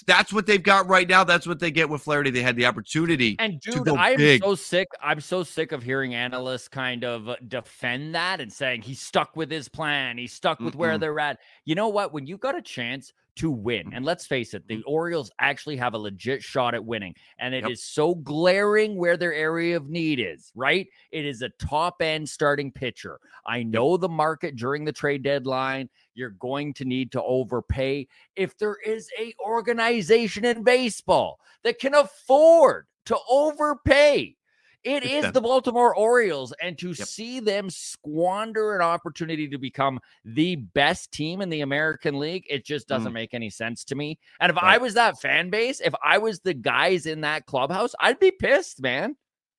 That's 0.06 0.32
what 0.32 0.46
they've 0.46 0.62
got 0.62 0.88
right 0.88 1.08
now. 1.08 1.24
That's 1.24 1.46
what 1.46 1.60
they 1.60 1.70
get 1.70 1.88
with 1.88 2.02
Flaherty. 2.02 2.30
They 2.30 2.42
had 2.42 2.56
the 2.56 2.66
opportunity. 2.66 3.36
And 3.38 3.60
dude, 3.60 3.88
I'm 3.88 4.16
big. 4.16 4.42
so 4.42 4.54
sick. 4.54 4.88
I'm 5.02 5.20
so 5.20 5.42
sick 5.42 5.72
of 5.72 5.82
hearing 5.82 6.14
analysts 6.14 6.68
kind 6.68 7.04
of 7.04 7.28
uh, 7.28 7.36
defend 7.48 8.14
that 8.14 8.40
and 8.40 8.52
saying 8.52 8.82
he's 8.82 9.00
stuck 9.00 9.36
with 9.36 9.50
his 9.50 9.68
plan. 9.68 10.16
He's 10.16 10.32
stuck 10.32 10.60
with 10.60 10.74
where 10.74 10.92
Mm-mm. 10.92 11.00
they're 11.00 11.20
at. 11.20 11.38
You 11.64 11.74
know 11.74 11.88
what? 11.88 12.12
When 12.12 12.26
you 12.26 12.38
got 12.38 12.56
a 12.56 12.62
chance 12.62 13.12
to 13.36 13.50
win, 13.50 13.92
and 13.92 14.04
let's 14.04 14.26
face 14.26 14.54
it, 14.54 14.66
the 14.68 14.76
mm-hmm. 14.76 14.90
Orioles 14.90 15.30
actually 15.40 15.76
have 15.76 15.94
a 15.94 15.98
legit 15.98 16.42
shot 16.42 16.74
at 16.74 16.84
winning, 16.84 17.14
and 17.38 17.54
it 17.54 17.64
is 17.64 17.70
Yep. 17.70 17.78
so 17.78 18.14
glaring 18.14 18.96
where 18.96 19.16
their 19.16 19.34
area 19.34 19.76
of 19.76 19.88
need 19.88 20.20
is. 20.20 20.52
Right? 20.54 20.88
It 21.10 21.24
is 21.24 21.42
a 21.42 21.50
top 21.58 22.00
end 22.00 22.28
starting 22.28 22.70
pitcher. 22.70 23.18
I 23.46 23.62
know 23.62 23.96
the 23.96 24.08
market 24.08 24.56
during 24.56 24.84
the 24.84 24.92
trade 24.92 25.22
deadline. 25.22 25.88
You're 26.14 26.30
going 26.30 26.74
to 26.74 26.84
need 26.84 27.12
to 27.12 27.22
overpay 27.22 28.06
if 28.36 28.56
there 28.56 28.76
is 28.86 29.08
a 29.18 29.34
organization 29.44 30.44
in 30.44 30.62
baseball 30.62 31.40
that 31.64 31.78
can 31.78 31.94
afford 31.94 32.86
to 33.06 33.18
overpay. 33.28 34.36
It 34.84 35.02
It's 35.02 35.12
is 35.14 35.22
them. 35.22 35.32
the 35.32 35.40
Baltimore 35.40 35.96
Orioles, 35.96 36.52
and 36.60 36.78
to 36.78 36.88
Yep. 36.88 36.96
see 37.08 37.40
them 37.40 37.70
squander 37.70 38.76
an 38.76 38.82
opportunity 38.82 39.48
to 39.48 39.58
become 39.58 39.98
the 40.24 40.56
best 40.56 41.10
team 41.10 41.40
in 41.40 41.48
the 41.48 41.62
American 41.62 42.18
League, 42.18 42.46
it 42.50 42.64
just 42.66 42.86
doesn't 42.86 43.12
make 43.14 43.32
any 43.34 43.48
sense 43.50 43.82
to 43.84 43.94
me. 43.94 44.18
And 44.40 44.50
if 44.50 44.58
I 44.58 44.78
Mm. 44.78 44.82
Was 44.82 44.94
that 44.94 45.18
fan 45.20 45.48
base, 45.50 45.80
if 45.80 45.94
I 46.04 46.18
was 46.18 46.40
the 46.40 46.52
guys 46.54 47.06
in 47.06 47.22
that 47.22 47.46
clubhouse, 47.46 47.94
I'd 47.98 48.18
be 48.20 48.30
pissed, 48.30 48.80
man. 48.82 49.16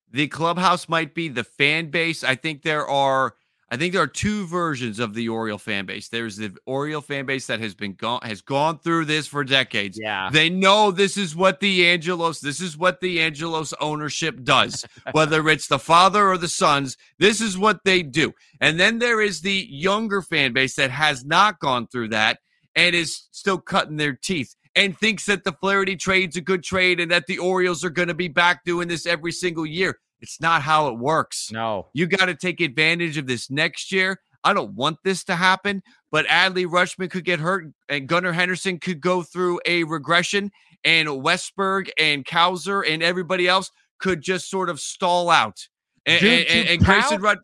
the 0.08 0.28
clubhouse 0.28 0.88
might 0.88 1.14
be 1.14 1.28
the 1.28 1.42
fan 1.42 1.90
base. 1.90 2.22
I 2.22 2.36
think 2.36 2.62
there 2.62 2.86
are 2.86 3.34
I 3.68 3.76
think 3.76 3.92
there 3.92 4.02
are 4.02 4.06
two 4.06 4.46
versions 4.46 5.00
of 5.00 5.14
the 5.14 5.28
Oriole 5.28 5.58
fan 5.58 5.86
base. 5.86 6.08
There's 6.08 6.36
the 6.36 6.56
Oriole 6.66 7.00
fan 7.00 7.26
base 7.26 7.48
that 7.48 7.58
has 7.58 7.74
been 7.74 7.94
gone 7.94 8.20
has 8.22 8.40
gone 8.40 8.78
through 8.78 9.06
this 9.06 9.26
for 9.26 9.42
decades. 9.42 9.98
Yeah. 10.00 10.30
They 10.30 10.48
know 10.48 10.92
this 10.92 11.16
is 11.16 11.34
what 11.34 11.58
the 11.58 11.88
Angelos, 11.88 12.38
this 12.38 12.60
is 12.60 12.78
what 12.78 13.00
the 13.00 13.20
Angelos 13.20 13.74
ownership 13.80 14.44
does. 14.44 14.84
Whether 15.10 15.48
it's 15.48 15.66
the 15.66 15.80
father 15.80 16.28
or 16.28 16.38
the 16.38 16.48
sons, 16.48 16.96
this 17.18 17.40
is 17.40 17.58
what 17.58 17.80
they 17.84 18.02
do. 18.02 18.32
And 18.60 18.78
then 18.78 19.00
there 19.00 19.20
is 19.20 19.40
the 19.40 19.66
younger 19.68 20.22
fan 20.22 20.52
base 20.52 20.76
that 20.76 20.92
has 20.92 21.24
not 21.24 21.58
gone 21.58 21.88
through 21.88 22.08
that 22.08 22.38
and 22.76 22.94
is 22.94 23.26
still 23.32 23.58
cutting 23.58 23.96
their 23.96 24.12
teeth 24.12 24.54
and 24.76 24.96
thinks 24.96 25.26
that 25.26 25.42
the 25.42 25.52
Flaherty 25.52 25.96
trade's 25.96 26.36
a 26.36 26.40
good 26.40 26.62
trade 26.62 27.00
and 27.00 27.10
that 27.10 27.26
the 27.26 27.38
Orioles 27.38 27.84
are 27.84 27.90
going 27.90 28.08
to 28.08 28.14
be 28.14 28.28
back 28.28 28.62
doing 28.64 28.86
this 28.86 29.06
every 29.06 29.32
single 29.32 29.66
year. 29.66 29.98
It's 30.20 30.40
not 30.40 30.62
how 30.62 30.88
it 30.88 30.98
works. 30.98 31.50
No. 31.52 31.88
You 31.92 32.06
got 32.06 32.26
to 32.26 32.34
take 32.34 32.60
advantage 32.60 33.18
of 33.18 33.26
this 33.26 33.50
next 33.50 33.92
year. 33.92 34.20
I 34.44 34.54
don't 34.54 34.74
want 34.74 34.98
this 35.02 35.24
to 35.24 35.36
happen, 35.36 35.82
but 36.12 36.26
Adley 36.26 36.66
Rutschman 36.66 37.10
could 37.10 37.24
get 37.24 37.40
hurt 37.40 37.66
and 37.88 38.06
Gunnar 38.06 38.32
Henderson 38.32 38.78
could 38.78 39.00
go 39.00 39.22
through 39.22 39.60
a 39.66 39.82
regression 39.84 40.52
and 40.84 41.08
Westburg 41.08 41.90
and 41.98 42.24
Cowser 42.24 42.88
and 42.88 43.02
everybody 43.02 43.48
else 43.48 43.70
could 43.98 44.22
just 44.22 44.48
sort 44.48 44.70
of 44.70 44.80
stall 44.80 45.30
out. 45.30 45.66
And, 46.06 46.24
and, 46.24 46.68
and 46.68 46.84
Grayson 46.84 47.20
Rudd, 47.20 47.38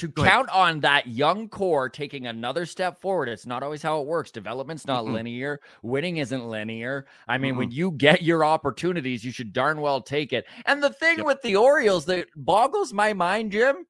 to, 0.00 0.08
Go 0.08 0.22
ahead. 0.22 0.32
count 0.32 0.48
on 0.50 0.80
that 0.80 1.06
young 1.06 1.48
core 1.48 1.88
taking 1.88 2.26
another 2.26 2.66
step 2.66 3.00
forward. 3.00 3.28
It's 3.28 3.46
not 3.46 3.62
always 3.62 3.82
how 3.82 4.00
it 4.00 4.06
works. 4.06 4.30
Development's 4.30 4.86
not 4.86 5.04
Mm-mm. 5.04 5.12
linear. 5.14 5.60
Winning 5.82 6.18
isn't 6.18 6.48
linear. 6.48 7.06
I 7.28 7.38
mean, 7.38 7.56
when 7.56 7.70
you 7.70 7.92
get 7.92 8.22
your 8.22 8.44
opportunities, 8.44 9.24
you 9.24 9.30
should 9.32 9.52
darn 9.52 9.80
well 9.80 10.00
take 10.00 10.32
it. 10.32 10.46
And 10.66 10.82
the 10.82 10.90
thing 10.90 11.18
Yep. 11.18 11.26
with 11.26 11.42
the 11.42 11.56
Orioles 11.56 12.04
that 12.06 12.26
boggles 12.36 12.92
my 12.92 13.12
mind, 13.12 13.52
Jim, 13.52 13.86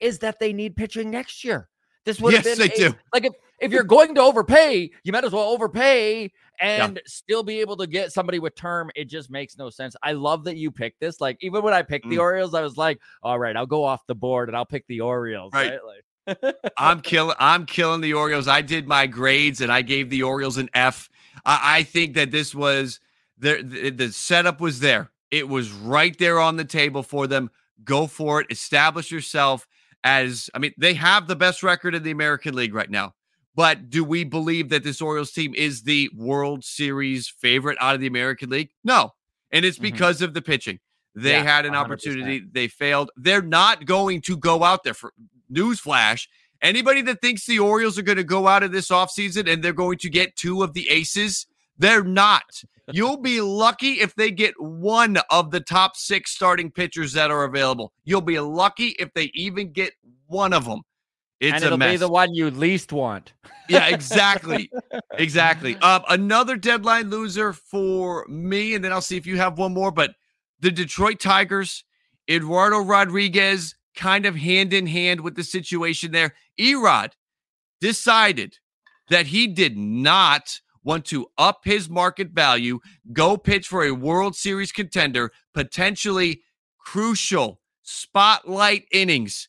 is 0.00 0.18
that 0.20 0.38
they 0.40 0.52
need 0.52 0.76
pitching 0.76 1.10
next 1.10 1.44
year. 1.44 1.68
This 2.06 2.20
would 2.20 2.32
have 2.32 2.44
Yes, 2.44 2.58
been 2.58 2.68
they 2.68 2.74
a- 2.86 2.90
do. 2.90 2.96
like 3.12 3.24
if 3.26 3.34
if 3.60 3.70
you're 3.72 3.84
going 3.84 4.14
to 4.14 4.22
overpay, 4.22 4.90
you 5.04 5.12
might 5.12 5.22
as 5.24 5.32
well 5.32 5.50
overpay 5.50 6.32
and 6.60 7.00
still 7.06 7.42
be 7.42 7.60
able 7.60 7.76
to 7.78 7.86
get 7.86 8.12
somebody 8.12 8.38
with 8.38 8.54
term. 8.54 8.90
It 8.94 9.06
just 9.06 9.30
makes 9.30 9.56
no 9.56 9.70
sense. 9.70 9.96
I 10.02 10.12
love 10.12 10.44
that 10.44 10.56
you 10.56 10.70
picked 10.70 11.00
this. 11.00 11.20
Like 11.20 11.38
even 11.40 11.62
when 11.62 11.74
I 11.74 11.82
picked 11.82 12.08
the 12.08 12.16
Mm. 12.16 12.20
Orioles, 12.20 12.54
I 12.54 12.60
was 12.62 12.76
like, 12.76 13.00
all 13.22 13.38
right, 13.38 13.56
I'll 13.56 13.66
go 13.66 13.82
off 13.84 14.06
the 14.06 14.14
board 14.14 14.48
and 14.48 14.56
I'll 14.56 14.66
pick 14.66 14.86
the 14.86 15.00
Orioles. 15.00 15.52
Right. 15.54 15.72
Right. 15.72 16.36
Like, 16.36 16.72
I'm 16.76 17.00
killing. 17.02 17.36
I'm 17.38 17.66
killing 17.66 18.00
the 18.02 18.12
Orioles. 18.14 18.46
I 18.46 18.60
did 18.62 18.86
my 18.86 19.06
grades 19.06 19.60
and 19.60 19.72
I 19.72 19.82
gave 19.82 20.10
the 20.10 20.22
Orioles 20.22 20.58
an 20.58 20.68
F. 20.74 21.08
I, 21.44 21.78
I 21.78 21.82
think 21.82 22.14
that 22.14 22.30
this 22.30 22.54
was 22.54 23.00
the, 23.38 23.62
the 23.62 23.90
the 23.90 24.12
setup 24.12 24.60
was 24.60 24.80
there. 24.80 25.10
It 25.30 25.48
was 25.48 25.70
right 25.72 26.16
there 26.18 26.38
on 26.40 26.56
the 26.56 26.64
table 26.64 27.02
for 27.02 27.26
them. 27.26 27.50
Go 27.84 28.06
for 28.06 28.40
it. 28.42 28.48
Establish 28.50 29.10
yourself 29.10 29.66
as. 30.04 30.50
I 30.54 30.58
mean, 30.58 30.72
they 30.76 30.94
have 30.94 31.26
the 31.26 31.36
best 31.36 31.62
record 31.62 31.94
in 31.94 32.02
the 32.02 32.10
American 32.10 32.54
League 32.54 32.74
right 32.74 32.90
now. 32.90 33.14
But 33.54 33.90
do 33.90 34.04
we 34.04 34.24
believe 34.24 34.68
that 34.68 34.84
this 34.84 35.00
Orioles 35.00 35.32
team 35.32 35.54
is 35.54 35.82
the 35.82 36.08
World 36.16 36.64
Series 36.64 37.28
favorite 37.28 37.76
out 37.80 37.94
of 37.94 38.00
the 38.00 38.06
American 38.06 38.50
League? 38.50 38.70
No, 38.84 39.10
and 39.50 39.64
it's 39.64 39.78
Mhm. 39.78 39.82
because 39.82 40.22
of 40.22 40.34
the 40.34 40.42
pitching. 40.42 40.78
They 41.14 41.32
Yeah, 41.32 41.42
had 41.42 41.66
an 41.66 41.72
100%. 41.74 42.14
opportunity. 42.14 42.46
They 42.52 42.68
failed. 42.68 43.10
They're 43.16 43.42
not 43.42 43.84
going 43.84 44.20
to 44.22 44.36
go 44.36 44.62
out 44.62 44.84
there 44.84 44.94
for 44.94 45.12
newsflash. 45.52 46.28
Anybody 46.62 47.02
that 47.02 47.20
thinks 47.20 47.46
the 47.46 47.58
Orioles 47.58 47.98
are 47.98 48.02
going 48.02 48.18
to 48.18 48.24
go 48.24 48.46
out 48.46 48.62
of 48.62 48.70
this 48.70 48.88
offseason 48.90 49.50
and 49.50 49.62
they're 49.64 49.72
going 49.72 49.98
to 49.98 50.10
get 50.10 50.36
two 50.36 50.62
of 50.62 50.72
the 50.74 50.88
aces, 50.88 51.46
they're 51.78 52.04
not. 52.04 52.62
You'll 52.92 53.16
be 53.16 53.40
lucky 53.40 54.00
if 54.00 54.14
they 54.14 54.30
get 54.30 54.54
one 54.60 55.16
of 55.30 55.50
the 55.52 55.60
top 55.60 55.96
six 55.96 56.32
starting 56.32 56.70
pitchers 56.70 57.12
that 57.14 57.30
are 57.30 57.44
available. 57.44 57.92
You'll 58.04 58.20
be 58.20 58.38
lucky 58.38 58.88
if 58.98 59.12
they 59.14 59.30
even 59.34 59.72
get 59.72 59.94
one 60.26 60.52
of 60.52 60.64
them. 60.64 60.82
It's 61.40 61.54
and 61.54 61.64
it'll 61.64 61.78
be 61.78 61.96
the 61.96 62.08
one 62.08 62.34
you 62.34 62.50
least 62.50 62.92
want. 62.92 63.32
Yeah, 63.68 63.86
exactly. 63.86 64.70
exactly. 65.14 65.76
Um, 65.76 66.02
another 66.08 66.56
deadline 66.56 67.08
loser 67.08 67.54
for 67.54 68.26
me, 68.28 68.74
and 68.74 68.84
then 68.84 68.92
I'll 68.92 69.00
see 69.00 69.16
if 69.16 69.26
you 69.26 69.38
have 69.38 69.56
one 69.56 69.72
more. 69.72 69.90
But 69.90 70.14
the 70.60 70.70
Detroit 70.70 71.18
Tigers, 71.18 71.84
Eduardo 72.28 72.80
Rodriguez, 72.80 73.74
kind 73.96 74.26
of 74.26 74.36
hand 74.36 74.74
in 74.74 74.86
hand 74.86 75.22
with 75.22 75.34
the 75.34 75.42
situation 75.42 76.12
there. 76.12 76.34
Erod 76.58 77.12
decided 77.80 78.58
that 79.08 79.26
he 79.26 79.46
did 79.46 79.78
not 79.78 80.60
want 80.84 81.06
to 81.06 81.26
up 81.38 81.62
his 81.64 81.88
market 81.88 82.30
value, 82.30 82.80
go 83.12 83.38
pitch 83.38 83.66
for 83.66 83.84
a 83.84 83.92
World 83.92 84.36
Series 84.36 84.72
contender, 84.72 85.32
potentially 85.54 86.42
crucial 86.78 87.60
spotlight 87.82 88.86
innings 88.92 89.48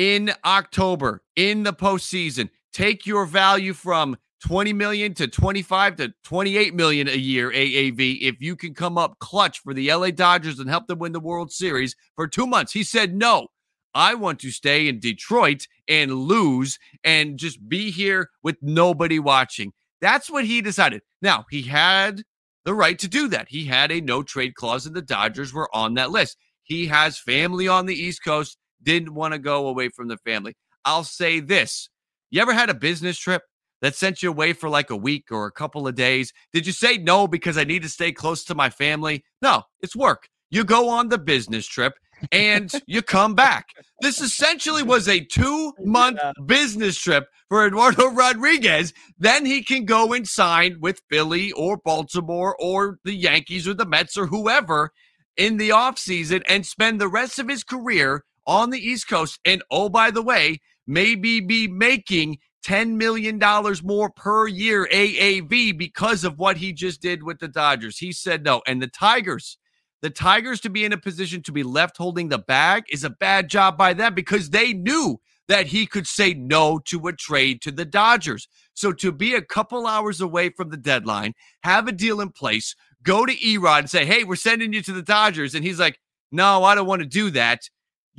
in 0.00 0.32
October 0.46 1.22
in 1.36 1.62
the 1.62 1.74
postseason. 1.74 2.48
Take 2.72 3.04
your 3.04 3.26
value 3.26 3.74
from 3.74 4.16
20 4.46 4.72
million 4.72 5.12
to 5.12 5.28
25 5.28 5.96
to 5.96 6.14
28 6.24 6.74
million 6.74 7.06
a 7.06 7.16
year 7.16 7.50
AAV 7.50 8.22
if 8.22 8.40
you 8.40 8.56
can 8.56 8.72
come 8.72 8.96
up 8.96 9.18
clutch 9.18 9.58
for 9.58 9.74
the 9.74 9.92
LA 9.92 10.10
Dodgers 10.10 10.58
and 10.58 10.70
help 10.70 10.86
them 10.86 11.00
win 11.00 11.12
the 11.12 11.20
World 11.20 11.52
Series 11.52 11.94
for 12.16 12.26
2 12.26 12.46
months. 12.46 12.72
He 12.72 12.82
said 12.82 13.14
no. 13.14 13.48
I 13.92 14.14
want 14.14 14.38
to 14.40 14.50
stay 14.50 14.88
in 14.88 15.00
Detroit 15.00 15.66
and 15.86 16.14
lose 16.14 16.78
and 17.04 17.38
just 17.38 17.68
be 17.68 17.90
here 17.90 18.30
with 18.42 18.56
nobody 18.62 19.18
watching. 19.18 19.70
That's 20.00 20.30
what 20.30 20.46
he 20.46 20.62
decided. 20.62 21.02
Now, 21.20 21.44
he 21.50 21.60
had 21.60 22.22
the 22.64 22.72
right 22.72 22.98
to 23.00 23.08
do 23.08 23.28
that. 23.28 23.48
He 23.50 23.66
had 23.66 23.92
a 23.92 24.00
no 24.00 24.22
trade 24.22 24.54
clause, 24.54 24.86
and 24.86 24.96
the 24.96 25.02
Dodgers 25.02 25.52
were 25.52 25.68
on 25.76 25.92
that 25.94 26.10
list. 26.10 26.38
He 26.62 26.86
has 26.86 27.18
family 27.18 27.68
on 27.68 27.84
the 27.84 27.94
East 27.94 28.24
Coast, 28.24 28.56
didn't 28.82 29.14
want 29.14 29.32
to 29.32 29.38
go 29.38 29.66
away 29.68 29.88
from 29.88 30.08
the 30.08 30.16
family. 30.18 30.54
I'll 30.84 31.04
say 31.04 31.40
this 31.40 31.88
you 32.30 32.40
ever 32.40 32.54
had 32.54 32.70
a 32.70 32.74
business 32.74 33.18
trip 33.18 33.42
that 33.82 33.96
sent 33.96 34.22
you 34.22 34.28
away 34.28 34.52
for 34.52 34.68
like 34.68 34.90
a 34.90 34.96
week 34.96 35.26
or 35.30 35.46
a 35.46 35.52
couple 35.52 35.88
of 35.88 35.94
days? 35.94 36.32
Did 36.52 36.66
you 36.66 36.72
say 36.72 36.96
no 36.98 37.26
because 37.26 37.58
I 37.58 37.64
need 37.64 37.82
to 37.82 37.88
stay 37.88 38.12
close 38.12 38.44
to 38.44 38.54
my 38.54 38.70
family? 38.70 39.24
No, 39.42 39.62
it's 39.80 39.96
work. 39.96 40.28
You 40.50 40.64
go 40.64 40.88
on 40.88 41.08
the 41.08 41.18
business 41.18 41.66
trip 41.66 41.94
and 42.32 42.70
you 42.86 43.02
come 43.02 43.34
back. 43.34 43.68
This 44.00 44.20
essentially 44.20 44.82
was 44.82 45.08
a 45.08 45.20
two 45.20 45.72
month 45.80 46.18
Yeah. 46.22 46.32
business 46.46 46.98
trip 46.98 47.26
for 47.48 47.66
Eduardo 47.66 48.08
Rodriguez. 48.10 48.92
Then 49.18 49.46
he 49.46 49.62
can 49.62 49.84
go 49.86 50.12
and 50.12 50.28
sign 50.28 50.78
with 50.80 51.00
Philly 51.08 51.50
or 51.52 51.78
Baltimore 51.78 52.56
or 52.60 52.98
the 53.04 53.14
Yankees 53.14 53.66
or 53.66 53.74
the 53.74 53.86
Mets 53.86 54.16
or 54.18 54.26
whoever 54.26 54.90
in 55.36 55.56
the 55.56 55.70
offseason 55.70 56.42
and 56.48 56.66
spend 56.66 57.00
the 57.00 57.08
rest 57.08 57.38
of 57.38 57.48
his 57.48 57.64
career 57.64 58.24
on 58.50 58.70
the 58.70 58.78
East 58.78 59.08
Coast. 59.08 59.38
And 59.44 59.62
oh, 59.70 59.88
by 59.88 60.10
the 60.10 60.22
way, 60.22 60.60
maybe 60.86 61.40
be 61.40 61.68
making 61.68 62.38
$10 62.66 62.96
million 62.96 63.40
more 63.84 64.10
per 64.10 64.48
year 64.48 64.88
AAV 64.92 65.78
because 65.78 66.24
of 66.24 66.38
what 66.38 66.56
he 66.58 66.72
just 66.72 67.00
did 67.00 67.22
with 67.22 67.38
the 67.38 67.48
Dodgers. 67.48 67.96
He 67.96 68.12
said 68.12 68.44
no. 68.44 68.60
And 68.66 68.82
the 68.82 68.88
Tigers, 68.88 69.56
the 70.02 70.10
Tigers 70.10 70.60
to 70.62 70.70
be 70.70 70.84
in 70.84 70.92
a 70.92 70.98
position 70.98 71.42
to 71.44 71.52
be 71.52 71.62
left 71.62 71.96
holding 71.96 72.28
the 72.28 72.38
bag 72.38 72.84
is 72.90 73.04
a 73.04 73.10
bad 73.10 73.48
job 73.48 73.78
by 73.78 73.94
them 73.94 74.14
because 74.14 74.50
they 74.50 74.72
knew 74.72 75.20
that 75.48 75.66
he 75.66 75.86
could 75.86 76.06
say 76.06 76.34
no 76.34 76.80
to 76.86 77.06
a 77.06 77.12
trade 77.12 77.62
to 77.62 77.70
the 77.70 77.84
Dodgers. 77.84 78.48
So 78.74 78.92
to 78.94 79.12
be 79.12 79.34
a 79.34 79.42
couple 79.42 79.86
hours 79.86 80.20
away 80.20 80.50
from 80.50 80.70
the 80.70 80.76
deadline, 80.76 81.34
have 81.62 81.86
a 81.86 81.92
deal 81.92 82.20
in 82.20 82.30
place, 82.30 82.74
go 83.02 83.26
to 83.26 83.34
Erod 83.34 83.78
and 83.78 83.90
say, 83.90 84.04
hey, 84.04 84.24
we're 84.24 84.36
sending 84.36 84.72
you 84.72 84.82
to 84.82 84.92
the 84.92 85.02
Dodgers. 85.02 85.54
And 85.54 85.64
he's 85.64 85.80
like, 85.80 85.98
no, 86.32 86.64
I 86.64 86.74
don't 86.74 86.86
want 86.86 87.02
to 87.02 87.08
do 87.08 87.30
that. 87.30 87.68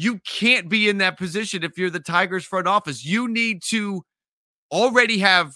You 0.01 0.19
can't 0.25 0.67
be 0.67 0.89
in 0.89 0.97
that 0.97 1.15
position 1.15 1.63
if 1.63 1.77
you're 1.77 1.91
the 1.91 1.99
Tigers 1.99 2.43
front 2.43 2.67
office. 2.67 3.05
You 3.05 3.27
need 3.27 3.61
to 3.69 4.03
already 4.71 5.19
have 5.19 5.53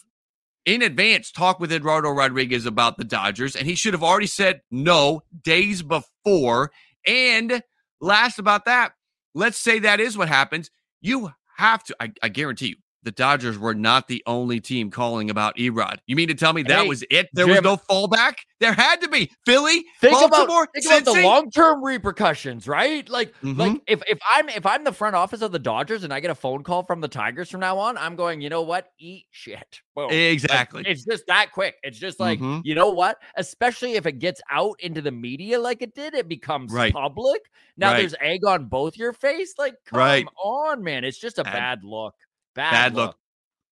in 0.67 0.83
advance 0.83 1.31
talk 1.31 1.59
with 1.59 1.71
Eduardo 1.71 2.11
Rodriguez 2.11 2.67
about 2.67 2.97
the 2.97 3.05
Dodgers, 3.05 3.55
and 3.55 3.65
he 3.65 3.73
should 3.73 3.93
have 3.93 4.03
already 4.03 4.27
said 4.27 4.61
no 4.69 5.23
days 5.41 5.81
before. 5.81 6.71
And 7.07 7.63
last 7.99 8.37
about 8.37 8.65
that, 8.65 8.91
let's 9.33 9.57
say 9.57 9.79
that 9.79 9.99
is 9.99 10.15
what 10.15 10.27
happens. 10.27 10.69
You 11.01 11.31
have 11.57 11.83
to, 11.85 11.95
I, 11.99 12.11
I 12.21 12.29
guarantee 12.29 12.67
you, 12.67 12.75
the 13.05 13.11
Dodgers 13.11 13.57
were 13.57 13.73
not 13.73 14.07
the 14.09 14.21
only 14.25 14.59
team 14.59 14.91
calling 14.91 15.29
about 15.29 15.55
Erod. 15.55 15.99
You 16.07 16.15
mean 16.17 16.27
to 16.27 16.33
tell 16.33 16.51
me 16.51 16.63
that 16.63 16.81
Hey, 16.83 16.87
was 16.89 17.03
it? 17.09 17.29
There 17.33 17.47
was 17.47 17.61
no 17.61 17.77
fallback? 17.77 18.33
There 18.59 18.73
had 18.73 18.99
to 19.01 19.07
be. 19.07 19.31
Philly, 19.45 19.85
Think 20.01 20.13
Baltimore, 20.13 20.63
about 20.63 20.69
think 20.73 20.85
about 20.85 21.05
the 21.15 21.21
long-term 21.23 21.83
repercussions, 21.83 22.67
right? 22.67 23.07
Like 23.07 23.33
Mhm. 23.41 23.57
like 23.57 23.81
if 23.87 24.01
if 24.07 24.17
I'm 24.29 24.49
if 24.49 24.65
I'm 24.65 24.83
the 24.83 24.91
front 24.91 25.15
office 25.15 25.41
of 25.41 25.51
the 25.51 25.59
Dodgers 25.59 26.03
and 26.03 26.11
I 26.13 26.19
get 26.19 26.31
a 26.31 26.35
phone 26.35 26.63
call 26.63 26.83
from 26.83 26.99
the 26.99 27.07
Tigers 27.07 27.49
from 27.51 27.59
now 27.61 27.77
on, 27.77 27.97
I'm 27.97 28.15
going, 28.15 28.41
you 28.41 28.49
know 28.49 28.63
what? 28.63 28.91
Eat 28.97 29.25
shit. 29.31 29.81
Boom. 29.95 30.05
Like, 30.07 30.13
Exactly. 30.15 30.83
it's 30.87 31.05
just 31.05 31.27
that 31.27 31.51
quick. 31.51 31.75
It's 31.83 31.99
just 31.99 32.19
like, 32.19 32.39
Mhm. 32.39 32.61
you 32.65 32.75
know 32.75 32.89
what? 32.89 33.21
Especially 33.37 33.93
if 33.93 34.05
it 34.05 34.19
gets 34.19 34.41
out 34.49 34.75
into 34.79 35.01
the 35.01 35.11
media 35.11 35.59
like 35.59 35.81
it 35.81 35.93
did, 35.93 36.15
it 36.15 36.27
becomes 36.27 36.71
Right. 36.73 36.91
public. 36.91 37.41
Now 37.77 37.91
Right. 37.91 37.99
there's 37.99 38.15
egg 38.19 38.45
on 38.45 38.65
both 38.65 38.97
your 38.97 39.13
face. 39.13 39.53
Like, 39.59 39.75
come 39.85 39.99
Right. 39.99 40.27
on, 40.43 40.83
man. 40.83 41.03
It's 41.03 41.19
just 41.19 41.37
a 41.37 41.43
bad, 41.43 41.83
look. 41.83 42.15
Bad, 42.55 42.71
Bad 42.71 42.95
look. 42.95 43.17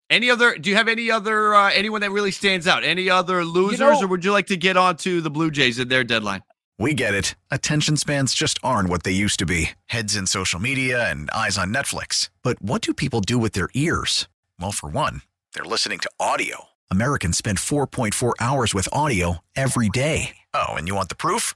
Any 0.09 0.29
other? 0.29 0.55
Do 0.57 0.69
you 0.69 0.75
have 0.75 0.87
any 0.87 1.09
other? 1.09 1.53
Uh, 1.55 1.71
anyone 1.73 2.01
that 2.01 2.11
really 2.11 2.31
stands 2.31 2.67
out? 2.67 2.83
Any 2.83 3.09
other 3.09 3.43
losers, 3.43 3.79
know- 3.79 4.01
or 4.03 4.07
would 4.07 4.23
you 4.23 4.31
like 4.31 4.47
to 4.47 4.57
get 4.57 4.77
on 4.77 4.97
to 4.97 5.21
the 5.21 5.29
Blue 5.31 5.49
Jays 5.49 5.79
and 5.79 5.89
their 5.89 6.03
deadline? 6.03 6.43
We 6.77 6.93
get 6.93 7.13
it. 7.13 7.35
Attention 7.51 7.97
spans 7.97 8.33
just 8.33 8.59
aren't 8.63 8.89
what 8.89 9.03
they 9.03 9.11
used 9.11 9.39
to 9.39 9.45
be 9.45 9.71
heads 9.85 10.15
in 10.15 10.27
social 10.27 10.59
media 10.59 11.09
and 11.09 11.29
eyes 11.31 11.57
on 11.57 11.73
Netflix. 11.73 12.29
But 12.43 12.61
what 12.61 12.81
do 12.81 12.93
people 12.93 13.21
do 13.21 13.37
with 13.37 13.53
their 13.53 13.69
ears? 13.73 14.27
Well, 14.59 14.71
for 14.71 14.89
one, 14.89 15.21
they're 15.53 15.63
listening 15.63 15.99
to 15.99 16.11
audio. 16.19 16.65
Americans 16.91 17.37
spend 17.37 17.59
4.4 17.59 18.33
hours 18.39 18.73
with 18.73 18.89
audio 18.91 19.37
every 19.55 19.89
day. 19.89 20.35
Oh, 20.53 20.73
and 20.73 20.87
you 20.87 20.95
want 20.95 21.09
the 21.09 21.15
proof? 21.15 21.55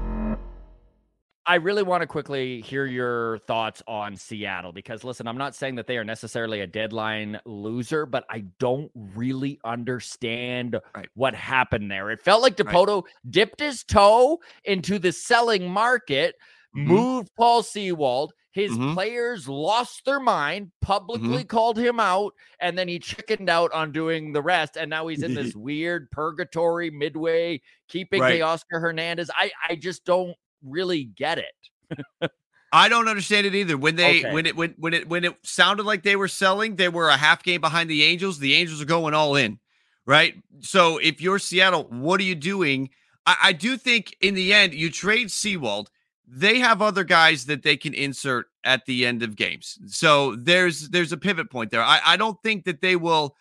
I 1.45 1.55
really 1.55 1.81
want 1.81 2.01
to 2.01 2.07
quickly 2.07 2.61
hear 2.61 2.85
your 2.85 3.39
thoughts 3.39 3.81
on 3.87 4.15
Seattle 4.15 4.71
because 4.71 5.03
listen, 5.03 5.27
I'm 5.27 5.37
not 5.37 5.55
saying 5.55 5.75
that 5.75 5.87
they 5.87 5.97
are 5.97 6.03
necessarily 6.03 6.61
a 6.61 6.67
deadline 6.67 7.39
loser, 7.45 8.05
but 8.05 8.25
I 8.29 8.45
don't 8.59 8.91
really 8.95 9.59
understand 9.65 10.79
right. 10.95 11.09
what 11.15 11.33
happened 11.33 11.89
there. 11.89 12.11
It 12.11 12.21
felt 12.21 12.43
like 12.43 12.57
Dipoto 12.57 13.03
right. 13.03 13.13
dipped 13.29 13.59
his 13.59 13.83
toe 13.83 14.39
into 14.65 14.99
the 14.99 15.11
selling 15.11 15.67
market, 15.67 16.35
mm-hmm. 16.75 16.87
moved 16.87 17.31
Paul 17.35 17.63
Sewald. 17.63 18.33
His 18.51 18.71
mm-hmm. 18.71 18.93
players 18.93 19.47
lost 19.47 20.05
their 20.05 20.19
mind, 20.19 20.67
mm-hmm. 20.67 20.85
publicly 20.85 21.27
mm-hmm. 21.29 21.47
called 21.47 21.77
him 21.79 21.99
out, 21.99 22.35
and 22.59 22.77
then 22.77 22.87
he 22.87 22.99
chickened 22.99 23.49
out 23.49 23.71
on 23.71 23.91
doing 23.91 24.31
the 24.31 24.43
rest. 24.43 24.77
And 24.77 24.91
now 24.91 25.07
he's 25.07 25.23
in 25.23 25.33
this 25.33 25.55
weird 25.55 26.11
purgatory 26.11 26.91
midway, 26.91 27.61
keeping 27.87 28.21
right. 28.21 28.41
Oscar 28.41 28.79
Hernandez. 28.79 29.31
I, 29.35 29.51
I 29.67 29.75
just 29.75 30.05
don't 30.05 30.35
really 30.65 31.05
get 31.05 31.39
it. 31.39 32.31
I 32.73 32.87
don't 32.87 33.07
understand 33.07 33.45
it 33.45 33.55
either. 33.55 33.77
When 33.77 33.95
they 33.95 34.19
okay. 34.19 34.33
when 34.33 34.45
it 34.45 34.55
when 34.55 34.73
when 34.77 34.93
it 34.93 35.09
when 35.09 35.25
it 35.25 35.35
sounded 35.43 35.85
like 35.85 36.03
they 36.03 36.15
were 36.15 36.27
selling, 36.27 36.75
they 36.75 36.89
were 36.89 37.09
a 37.09 37.17
half 37.17 37.43
game 37.43 37.61
behind 37.61 37.89
the 37.89 38.03
Angels. 38.03 38.39
The 38.39 38.53
Angels 38.53 38.81
are 38.81 38.85
going 38.85 39.13
all 39.13 39.35
in, 39.35 39.59
right? 40.05 40.35
So 40.61 40.97
if 40.97 41.21
you're 41.21 41.39
Seattle, 41.39 41.83
what 41.89 42.19
are 42.21 42.23
you 42.23 42.35
doing? 42.35 42.89
I, 43.25 43.35
I 43.43 43.53
do 43.53 43.75
think 43.75 44.15
in 44.21 44.35
the 44.35 44.53
end 44.53 44.73
you 44.73 44.89
trade 44.89 45.31
Sewald. 45.31 45.89
They 46.33 46.59
have 46.59 46.81
other 46.81 47.03
guys 47.03 47.45
that 47.47 47.61
they 47.61 47.75
can 47.75 47.93
insert 47.93 48.45
at 48.63 48.85
the 48.85 49.05
end 49.05 49.21
of 49.21 49.35
games. 49.35 49.77
So 49.87 50.37
there's 50.37 50.87
there's 50.87 51.11
a 51.11 51.17
pivot 51.17 51.51
point 51.51 51.71
there. 51.71 51.83
I, 51.83 51.99
I 52.05 52.15
don't 52.15 52.41
think 52.41 52.63
that 52.65 52.79
they 52.79 52.95
will 52.95 53.35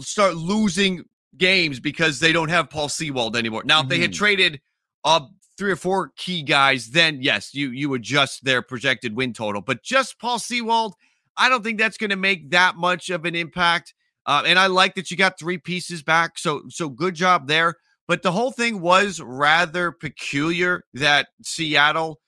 start 0.00 0.34
losing 0.34 1.04
games 1.36 1.78
because 1.78 2.18
they 2.18 2.32
don't 2.32 2.48
have 2.48 2.68
Paul 2.68 2.88
Sewald 2.88 3.36
anymore. 3.36 3.62
Now, 3.64 3.82
if 3.82 3.88
they 3.88 4.00
had 4.00 4.10
mm-hmm. 4.10 4.18
traded 4.18 4.60
a 5.04 5.22
three 5.58 5.72
or 5.72 5.76
four 5.76 6.12
key 6.16 6.42
guys, 6.42 6.90
then 6.90 7.18
yes, 7.20 7.54
you 7.54 7.70
you 7.70 7.94
adjust 7.94 8.44
their 8.44 8.62
projected 8.62 9.16
win 9.16 9.32
total. 9.32 9.60
But 9.60 9.82
just 9.82 10.18
Paul 10.18 10.38
Sewald, 10.38 10.94
I 11.36 11.48
don't 11.48 11.62
think 11.62 11.78
that's 11.78 11.98
going 11.98 12.10
to 12.10 12.16
make 12.16 12.50
that 12.50 12.76
much 12.76 13.10
of 13.10 13.24
an 13.24 13.34
impact. 13.34 13.94
Uh, 14.24 14.42
and 14.46 14.58
I 14.58 14.68
like 14.68 14.94
that 14.94 15.10
you 15.10 15.16
got 15.16 15.38
three 15.38 15.58
pieces 15.58 16.02
back, 16.02 16.38
so 16.38 16.62
so 16.68 16.88
good 16.88 17.14
job 17.14 17.48
there. 17.48 17.76
But 18.08 18.22
the 18.22 18.32
whole 18.32 18.50
thing 18.50 18.80
was 18.80 19.20
rather 19.20 19.92
peculiar 19.92 20.82
that 20.94 21.28
Seattle 21.42 22.20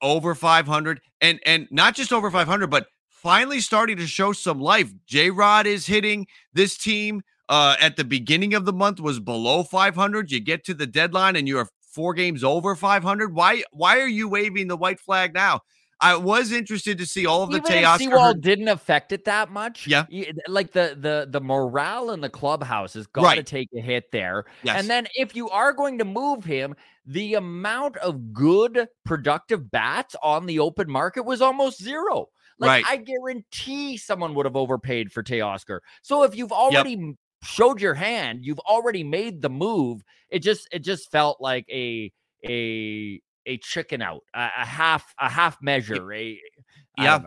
over 0.00 0.34
500 0.34 1.00
and 1.20 1.40
and 1.46 1.68
not 1.70 1.94
just 1.94 2.12
over 2.12 2.30
500, 2.30 2.68
but 2.68 2.86
finally 3.08 3.60
starting 3.60 3.96
to 3.96 4.06
show 4.06 4.32
some 4.32 4.60
life. 4.60 4.92
J 5.06 5.30
Rod 5.30 5.66
is 5.66 5.86
hitting 5.86 6.26
this 6.52 6.76
team. 6.76 7.22
Uh, 7.48 7.76
at 7.80 7.96
the 7.96 8.04
beginning 8.04 8.54
of 8.54 8.64
the 8.64 8.72
month 8.72 8.98
was 8.98 9.20
below 9.20 9.62
500. 9.62 10.30
You 10.30 10.40
get 10.40 10.64
to 10.64 10.74
the 10.74 10.86
deadline 10.86 11.36
and 11.36 11.46
you're 11.46 11.68
four 11.92 12.14
games 12.14 12.42
over 12.42 12.74
500. 12.74 13.34
Why 13.34 13.62
why 13.72 14.00
are 14.00 14.08
you 14.08 14.28
waving 14.28 14.68
the 14.68 14.76
white 14.76 15.00
flag 15.00 15.34
now? 15.34 15.60
I 16.02 16.16
was 16.16 16.50
interested 16.50 16.98
to 16.98 17.06
see 17.06 17.26
all 17.26 17.44
of 17.44 17.50
the 17.50 17.58
Even 17.58 17.70
Teoscar. 17.70 17.98
Sewald 17.98 18.40
didn't 18.40 18.66
affect 18.66 19.12
it 19.12 19.24
that 19.26 19.52
much. 19.52 19.86
Yeah, 19.86 20.04
like 20.48 20.72
the 20.72 20.96
the 20.98 21.28
the 21.30 21.40
morale 21.40 22.10
in 22.10 22.20
the 22.20 22.28
clubhouse 22.28 22.94
has 22.94 23.06
got 23.06 23.22
right. 23.22 23.36
to 23.36 23.44
take 23.44 23.68
a 23.76 23.80
hit 23.80 24.10
there. 24.10 24.44
Yes. 24.64 24.80
And 24.80 24.90
then 24.90 25.06
if 25.14 25.36
you 25.36 25.48
are 25.50 25.72
going 25.72 25.98
to 25.98 26.04
move 26.04 26.44
him, 26.44 26.74
the 27.06 27.34
amount 27.34 27.96
of 27.98 28.32
good 28.32 28.88
productive 29.04 29.70
bats 29.70 30.16
on 30.24 30.46
the 30.46 30.58
open 30.58 30.90
market 30.90 31.22
was 31.22 31.40
almost 31.40 31.80
zero. 31.80 32.28
Like 32.58 32.84
right. 32.84 32.84
I 32.88 32.96
guarantee 32.96 33.96
someone 33.96 34.34
would 34.34 34.46
have 34.46 34.56
overpaid 34.56 35.12
for 35.12 35.22
Teoscar. 35.22 35.80
So 36.02 36.24
if 36.24 36.36
you've 36.36 36.52
already 36.52 36.90
yep 36.90 37.16
showed 37.42 37.80
your 37.80 37.94
hand, 37.94 38.40
you've 38.44 38.58
already 38.60 39.04
made 39.04 39.42
the 39.42 39.50
move. 39.50 40.02
It 40.30 40.40
just 40.40 40.68
it 40.72 40.80
just 40.80 41.10
felt 41.10 41.40
like 41.40 41.66
a 41.70 42.12
a 42.44 43.20
a 43.46 43.58
chicken 43.58 44.02
out, 44.02 44.22
a, 44.34 44.48
a 44.58 44.64
half 44.64 45.14
a 45.20 45.28
half 45.28 45.60
measure. 45.62 46.12
A 46.12 46.40
I 46.98 47.04
yeah. 47.04 47.20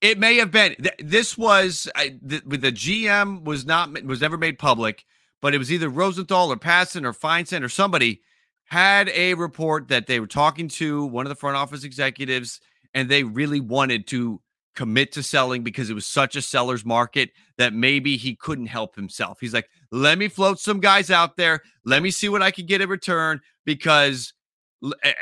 It 0.00 0.18
may 0.18 0.36
have 0.36 0.50
been. 0.50 0.76
This 0.98 1.38
was 1.38 1.88
the, 1.94 2.42
the 2.44 2.72
GM 2.72 3.44
was 3.44 3.64
not 3.64 4.02
was 4.04 4.20
never 4.20 4.36
made 4.36 4.58
public, 4.58 5.04
but 5.40 5.54
it 5.54 5.58
was 5.58 5.72
either 5.72 5.88
Rosenthal 5.88 6.52
or 6.52 6.56
Passan 6.56 7.06
or 7.06 7.12
Feinsand 7.14 7.64
or 7.64 7.70
somebody 7.70 8.20
had 8.66 9.08
a 9.10 9.34
report 9.34 9.88
that 9.88 10.06
they 10.06 10.20
were 10.20 10.26
talking 10.26 10.68
to 10.68 11.06
one 11.06 11.24
of 11.26 11.28
the 11.28 11.36
front 11.36 11.56
office 11.56 11.84
executives 11.84 12.60
and 12.92 13.08
they 13.08 13.24
really 13.24 13.60
wanted 13.60 14.06
to 14.06 14.40
commit 14.74 15.12
to 15.12 15.22
selling 15.22 15.62
because 15.62 15.90
it 15.90 15.94
was 15.94 16.06
such 16.06 16.36
a 16.36 16.42
seller's 16.42 16.84
market 16.84 17.30
that 17.58 17.72
maybe 17.72 18.16
he 18.16 18.34
couldn't 18.34 18.66
help 18.66 18.96
himself. 18.96 19.38
He's 19.40 19.54
like, 19.54 19.68
let 19.90 20.18
me 20.18 20.28
float 20.28 20.58
some 20.58 20.80
guys 20.80 21.10
out 21.10 21.36
there. 21.36 21.60
Let 21.84 22.02
me 22.02 22.10
see 22.10 22.28
what 22.28 22.42
I 22.42 22.50
can 22.50 22.66
get 22.66 22.80
in 22.80 22.88
return 22.88 23.40
because 23.64 24.32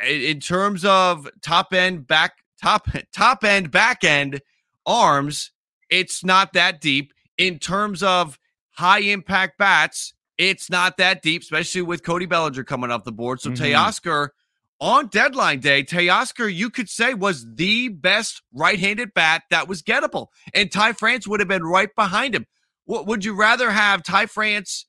in 0.09 0.41
terms 0.41 0.85
of 0.85 1.29
top 1.43 1.73
end 1.73 2.07
back 2.07 2.39
top 2.61 2.89
top 3.13 3.45
end 3.45 3.71
back 3.71 4.05
end 4.05 4.41
arms, 4.87 5.51
it's 5.91 6.25
not 6.25 6.53
that 6.55 6.81
deep. 6.81 7.13
In 7.39 7.59
terms 7.59 8.03
of 8.03 8.39
high 8.71 9.01
impact 9.01 9.59
bats, 9.59 10.15
it's 10.39 10.71
not 10.71 10.97
that 10.97 11.23
deep, 11.23 11.43
especially 11.43 11.83
with 11.83 12.03
Cody 12.03 12.27
Bellinger 12.27 12.65
coming 12.65 12.91
off 12.91 13.05
the 13.05 13.13
board. 13.13 13.41
So 13.41 13.51
mm-hmm. 13.51 13.63
Teoscar 13.63 14.31
on 14.83 15.07
deadline 15.07 15.61
day, 15.61 15.85
Teoscar, 15.85 16.53
you 16.53 16.69
could 16.69 16.89
say, 16.89 17.15
was 17.15 17.47
the 17.55 17.89
best 17.89 18.43
right 18.53 18.81
handed 18.81 19.15
bat 19.15 19.45
that 19.51 19.69
was 19.69 19.81
gettable. 19.81 20.27
And 20.55 20.73
Ty 20.73 20.95
France 20.95 21.27
would 21.29 21.39
have 21.39 21.49
been 21.49 21.63
right 21.63 21.89
behind 21.95 22.35
him. 22.35 22.47
What, 22.85 23.07
would 23.07 23.25
you 23.25 23.33
rather 23.33 23.71
have 23.71 24.03
Ty 24.03 24.27
France, 24.27 24.87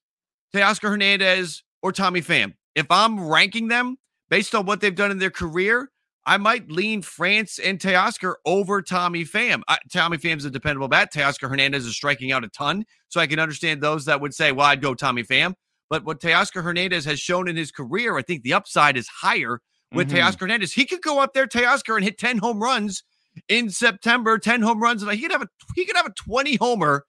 Teoscar 0.51 0.89
Hernandez, 0.89 1.63
or 1.83 1.91
Tommy 1.91 2.21
Pham? 2.21 2.53
If 2.73 2.87
I'm 2.89 3.27
ranking 3.27 3.67
them 3.67 3.97
based 4.31 4.55
on 4.55 4.65
what 4.65 4.81
they've 4.81 4.95
done 4.95 5.11
in 5.11 5.19
their 5.19 5.29
career, 5.29 5.89
I 6.25 6.37
might 6.37 6.71
lean 6.71 7.03
France 7.03 7.59
and 7.59 7.77
Teoscar 7.77 8.33
over 8.47 8.81
Tommy 8.81 9.25
Pham. 9.25 9.61
Uh, 9.67 9.77
Tommy 9.91 10.17
Pham's 10.17 10.45
a 10.45 10.49
dependable 10.49 10.87
bat. 10.87 11.13
Teoscar 11.13 11.49
Hernandez 11.49 11.85
is 11.85 11.95
striking 11.95 12.31
out 12.31 12.43
a 12.43 12.49
ton. 12.49 12.85
So 13.09 13.19
I 13.21 13.27
can 13.27 13.37
understand 13.37 13.83
those 13.83 14.05
that 14.05 14.21
would 14.21 14.33
say, 14.33 14.51
well, 14.51 14.65
I'd 14.65 14.81
go 14.81 14.95
Tommy 14.95 15.21
Pham. 15.21 15.53
But 15.87 16.03
what 16.03 16.19
Teoscar 16.19 16.63
Hernandez 16.63 17.05
has 17.05 17.19
shown 17.19 17.47
in 17.47 17.55
his 17.55 17.71
career, 17.71 18.17
I 18.17 18.23
think 18.23 18.41
the 18.41 18.53
upside 18.53 18.97
is 18.97 19.07
higher 19.07 19.59
with 19.93 20.09
mm-hmm. 20.09 20.17
Teoscar 20.17 20.41
Hernandez. 20.41 20.73
He 20.73 20.85
could 20.85 21.01
go 21.01 21.19
up 21.19 21.33
there, 21.33 21.47
Teoscar, 21.47 21.95
and 21.95 22.03
hit 22.03 22.17
10 22.17 22.39
home 22.39 22.61
runs 22.61 23.03
in 23.47 23.69
September, 23.69 24.37
10 24.37 24.61
home 24.61 24.81
runs. 24.81 25.03
And 25.03 25.11
he 25.11 25.21
could 25.21 25.31
have 25.31 25.41
a 25.41 25.47
he 25.75 25.85
could 25.85 25.95
have 25.95 26.05
a 26.05 26.13
20 26.13 26.55
homer 26.55 27.05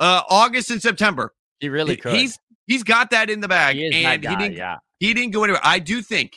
uh 0.00 0.22
August 0.28 0.70
and 0.70 0.82
September. 0.82 1.34
He 1.60 1.68
really 1.68 1.96
could. 1.96 2.14
He's 2.14 2.38
he's 2.66 2.82
got 2.82 3.10
that 3.10 3.30
in 3.30 3.40
the 3.40 3.48
bag. 3.48 3.76
He 3.76 3.86
and 3.86 4.22
guy, 4.22 4.30
he 4.30 4.36
didn't 4.36 4.56
yeah. 4.56 4.76
he 4.98 5.14
didn't 5.14 5.32
go 5.32 5.44
anywhere. 5.44 5.60
I 5.64 5.78
do 5.78 6.02
think 6.02 6.36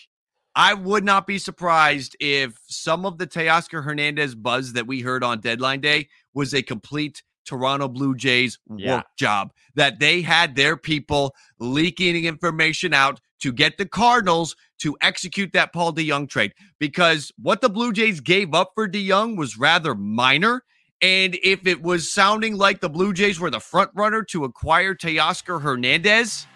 I 0.56 0.74
would 0.74 1.04
not 1.04 1.28
be 1.28 1.38
surprised 1.38 2.16
if 2.20 2.58
some 2.68 3.06
of 3.06 3.18
the 3.18 3.28
Teoscar 3.28 3.84
Hernandez 3.84 4.36
buzz 4.36 4.74
that 4.74 4.88
we 4.88 5.02
heard 5.02 5.24
on 5.24 5.42
deadline 5.42 5.82
day 5.82 6.08
was 6.34 6.54
a 6.54 6.62
complete 6.62 7.24
Toronto 7.46 7.88
Blue 7.88 8.16
Jays 8.16 8.58
yeah. 8.76 8.98
work 8.98 9.06
job. 9.18 9.52
That 9.76 10.00
they 10.00 10.22
had 10.22 10.56
their 10.56 10.78
people 10.78 11.34
leaking 11.60 12.24
information 12.26 12.94
out 12.94 13.20
to 13.42 13.52
get 13.52 13.78
the 13.78 13.86
Cardinals 13.86 14.56
to 14.80 14.98
execute 15.02 15.52
that 15.54 15.74
Paul 15.74 15.94
DeJong 15.94 16.30
trade 16.30 16.54
because 16.80 17.32
what 17.42 17.62
the 17.62 17.70
Blue 17.70 17.94
Jays 17.94 18.20
gave 18.20 18.54
up 18.54 18.72
for 18.76 18.88
DeJong 18.88 19.38
was 19.38 19.58
rather 19.58 19.96
minor. 19.96 20.64
And 21.02 21.38
if 21.44 21.68
it 21.68 21.82
was 21.82 22.12
sounding 22.12 22.56
like 22.56 22.80
the 22.80 22.90
Blue 22.90 23.14
Jays 23.14 23.40
were 23.40 23.52
the 23.52 23.60
front 23.60 23.92
runner 23.94 24.24
to 24.24 24.46
acquire 24.46 24.96
Teoscar 24.96 25.62
Hernandez, 25.62 26.48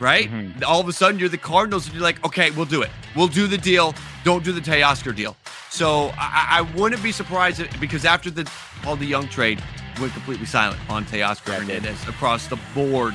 right? 0.00 0.30
Mm-hmm. 0.30 0.64
All 0.64 0.80
of 0.80 0.88
a 0.88 0.92
sudden 0.92 1.20
you're 1.20 1.28
the 1.28 1.38
Cardinals 1.38 1.86
and 1.86 1.94
you're 1.94 2.02
like, 2.02 2.24
okay, 2.24 2.50
we'll 2.52 2.64
do 2.64 2.82
it. 2.82 2.90
We'll 3.14 3.28
do 3.28 3.46
the 3.46 3.58
deal. 3.58 3.94
Don't 4.24 4.44
do 4.44 4.52
the 4.52 4.60
Teoscar 4.60 5.14
deal. 5.14 5.36
So 5.70 6.10
I, 6.16 6.46
I 6.50 6.60
wouldn't 6.76 7.02
be 7.02 7.12
surprised 7.12 7.60
if, 7.60 7.80
because 7.80 8.04
after 8.04 8.30
the 8.30 8.50
Paul 8.82 8.96
DeJong 8.96 9.30
trade, 9.30 9.62
went 10.00 10.12
completely 10.12 10.46
silent 10.46 10.80
on 10.90 11.04
Teoscar 11.04 11.60
Hernandez 11.60 12.02
across 12.08 12.48
the 12.48 12.58
board 12.74 13.14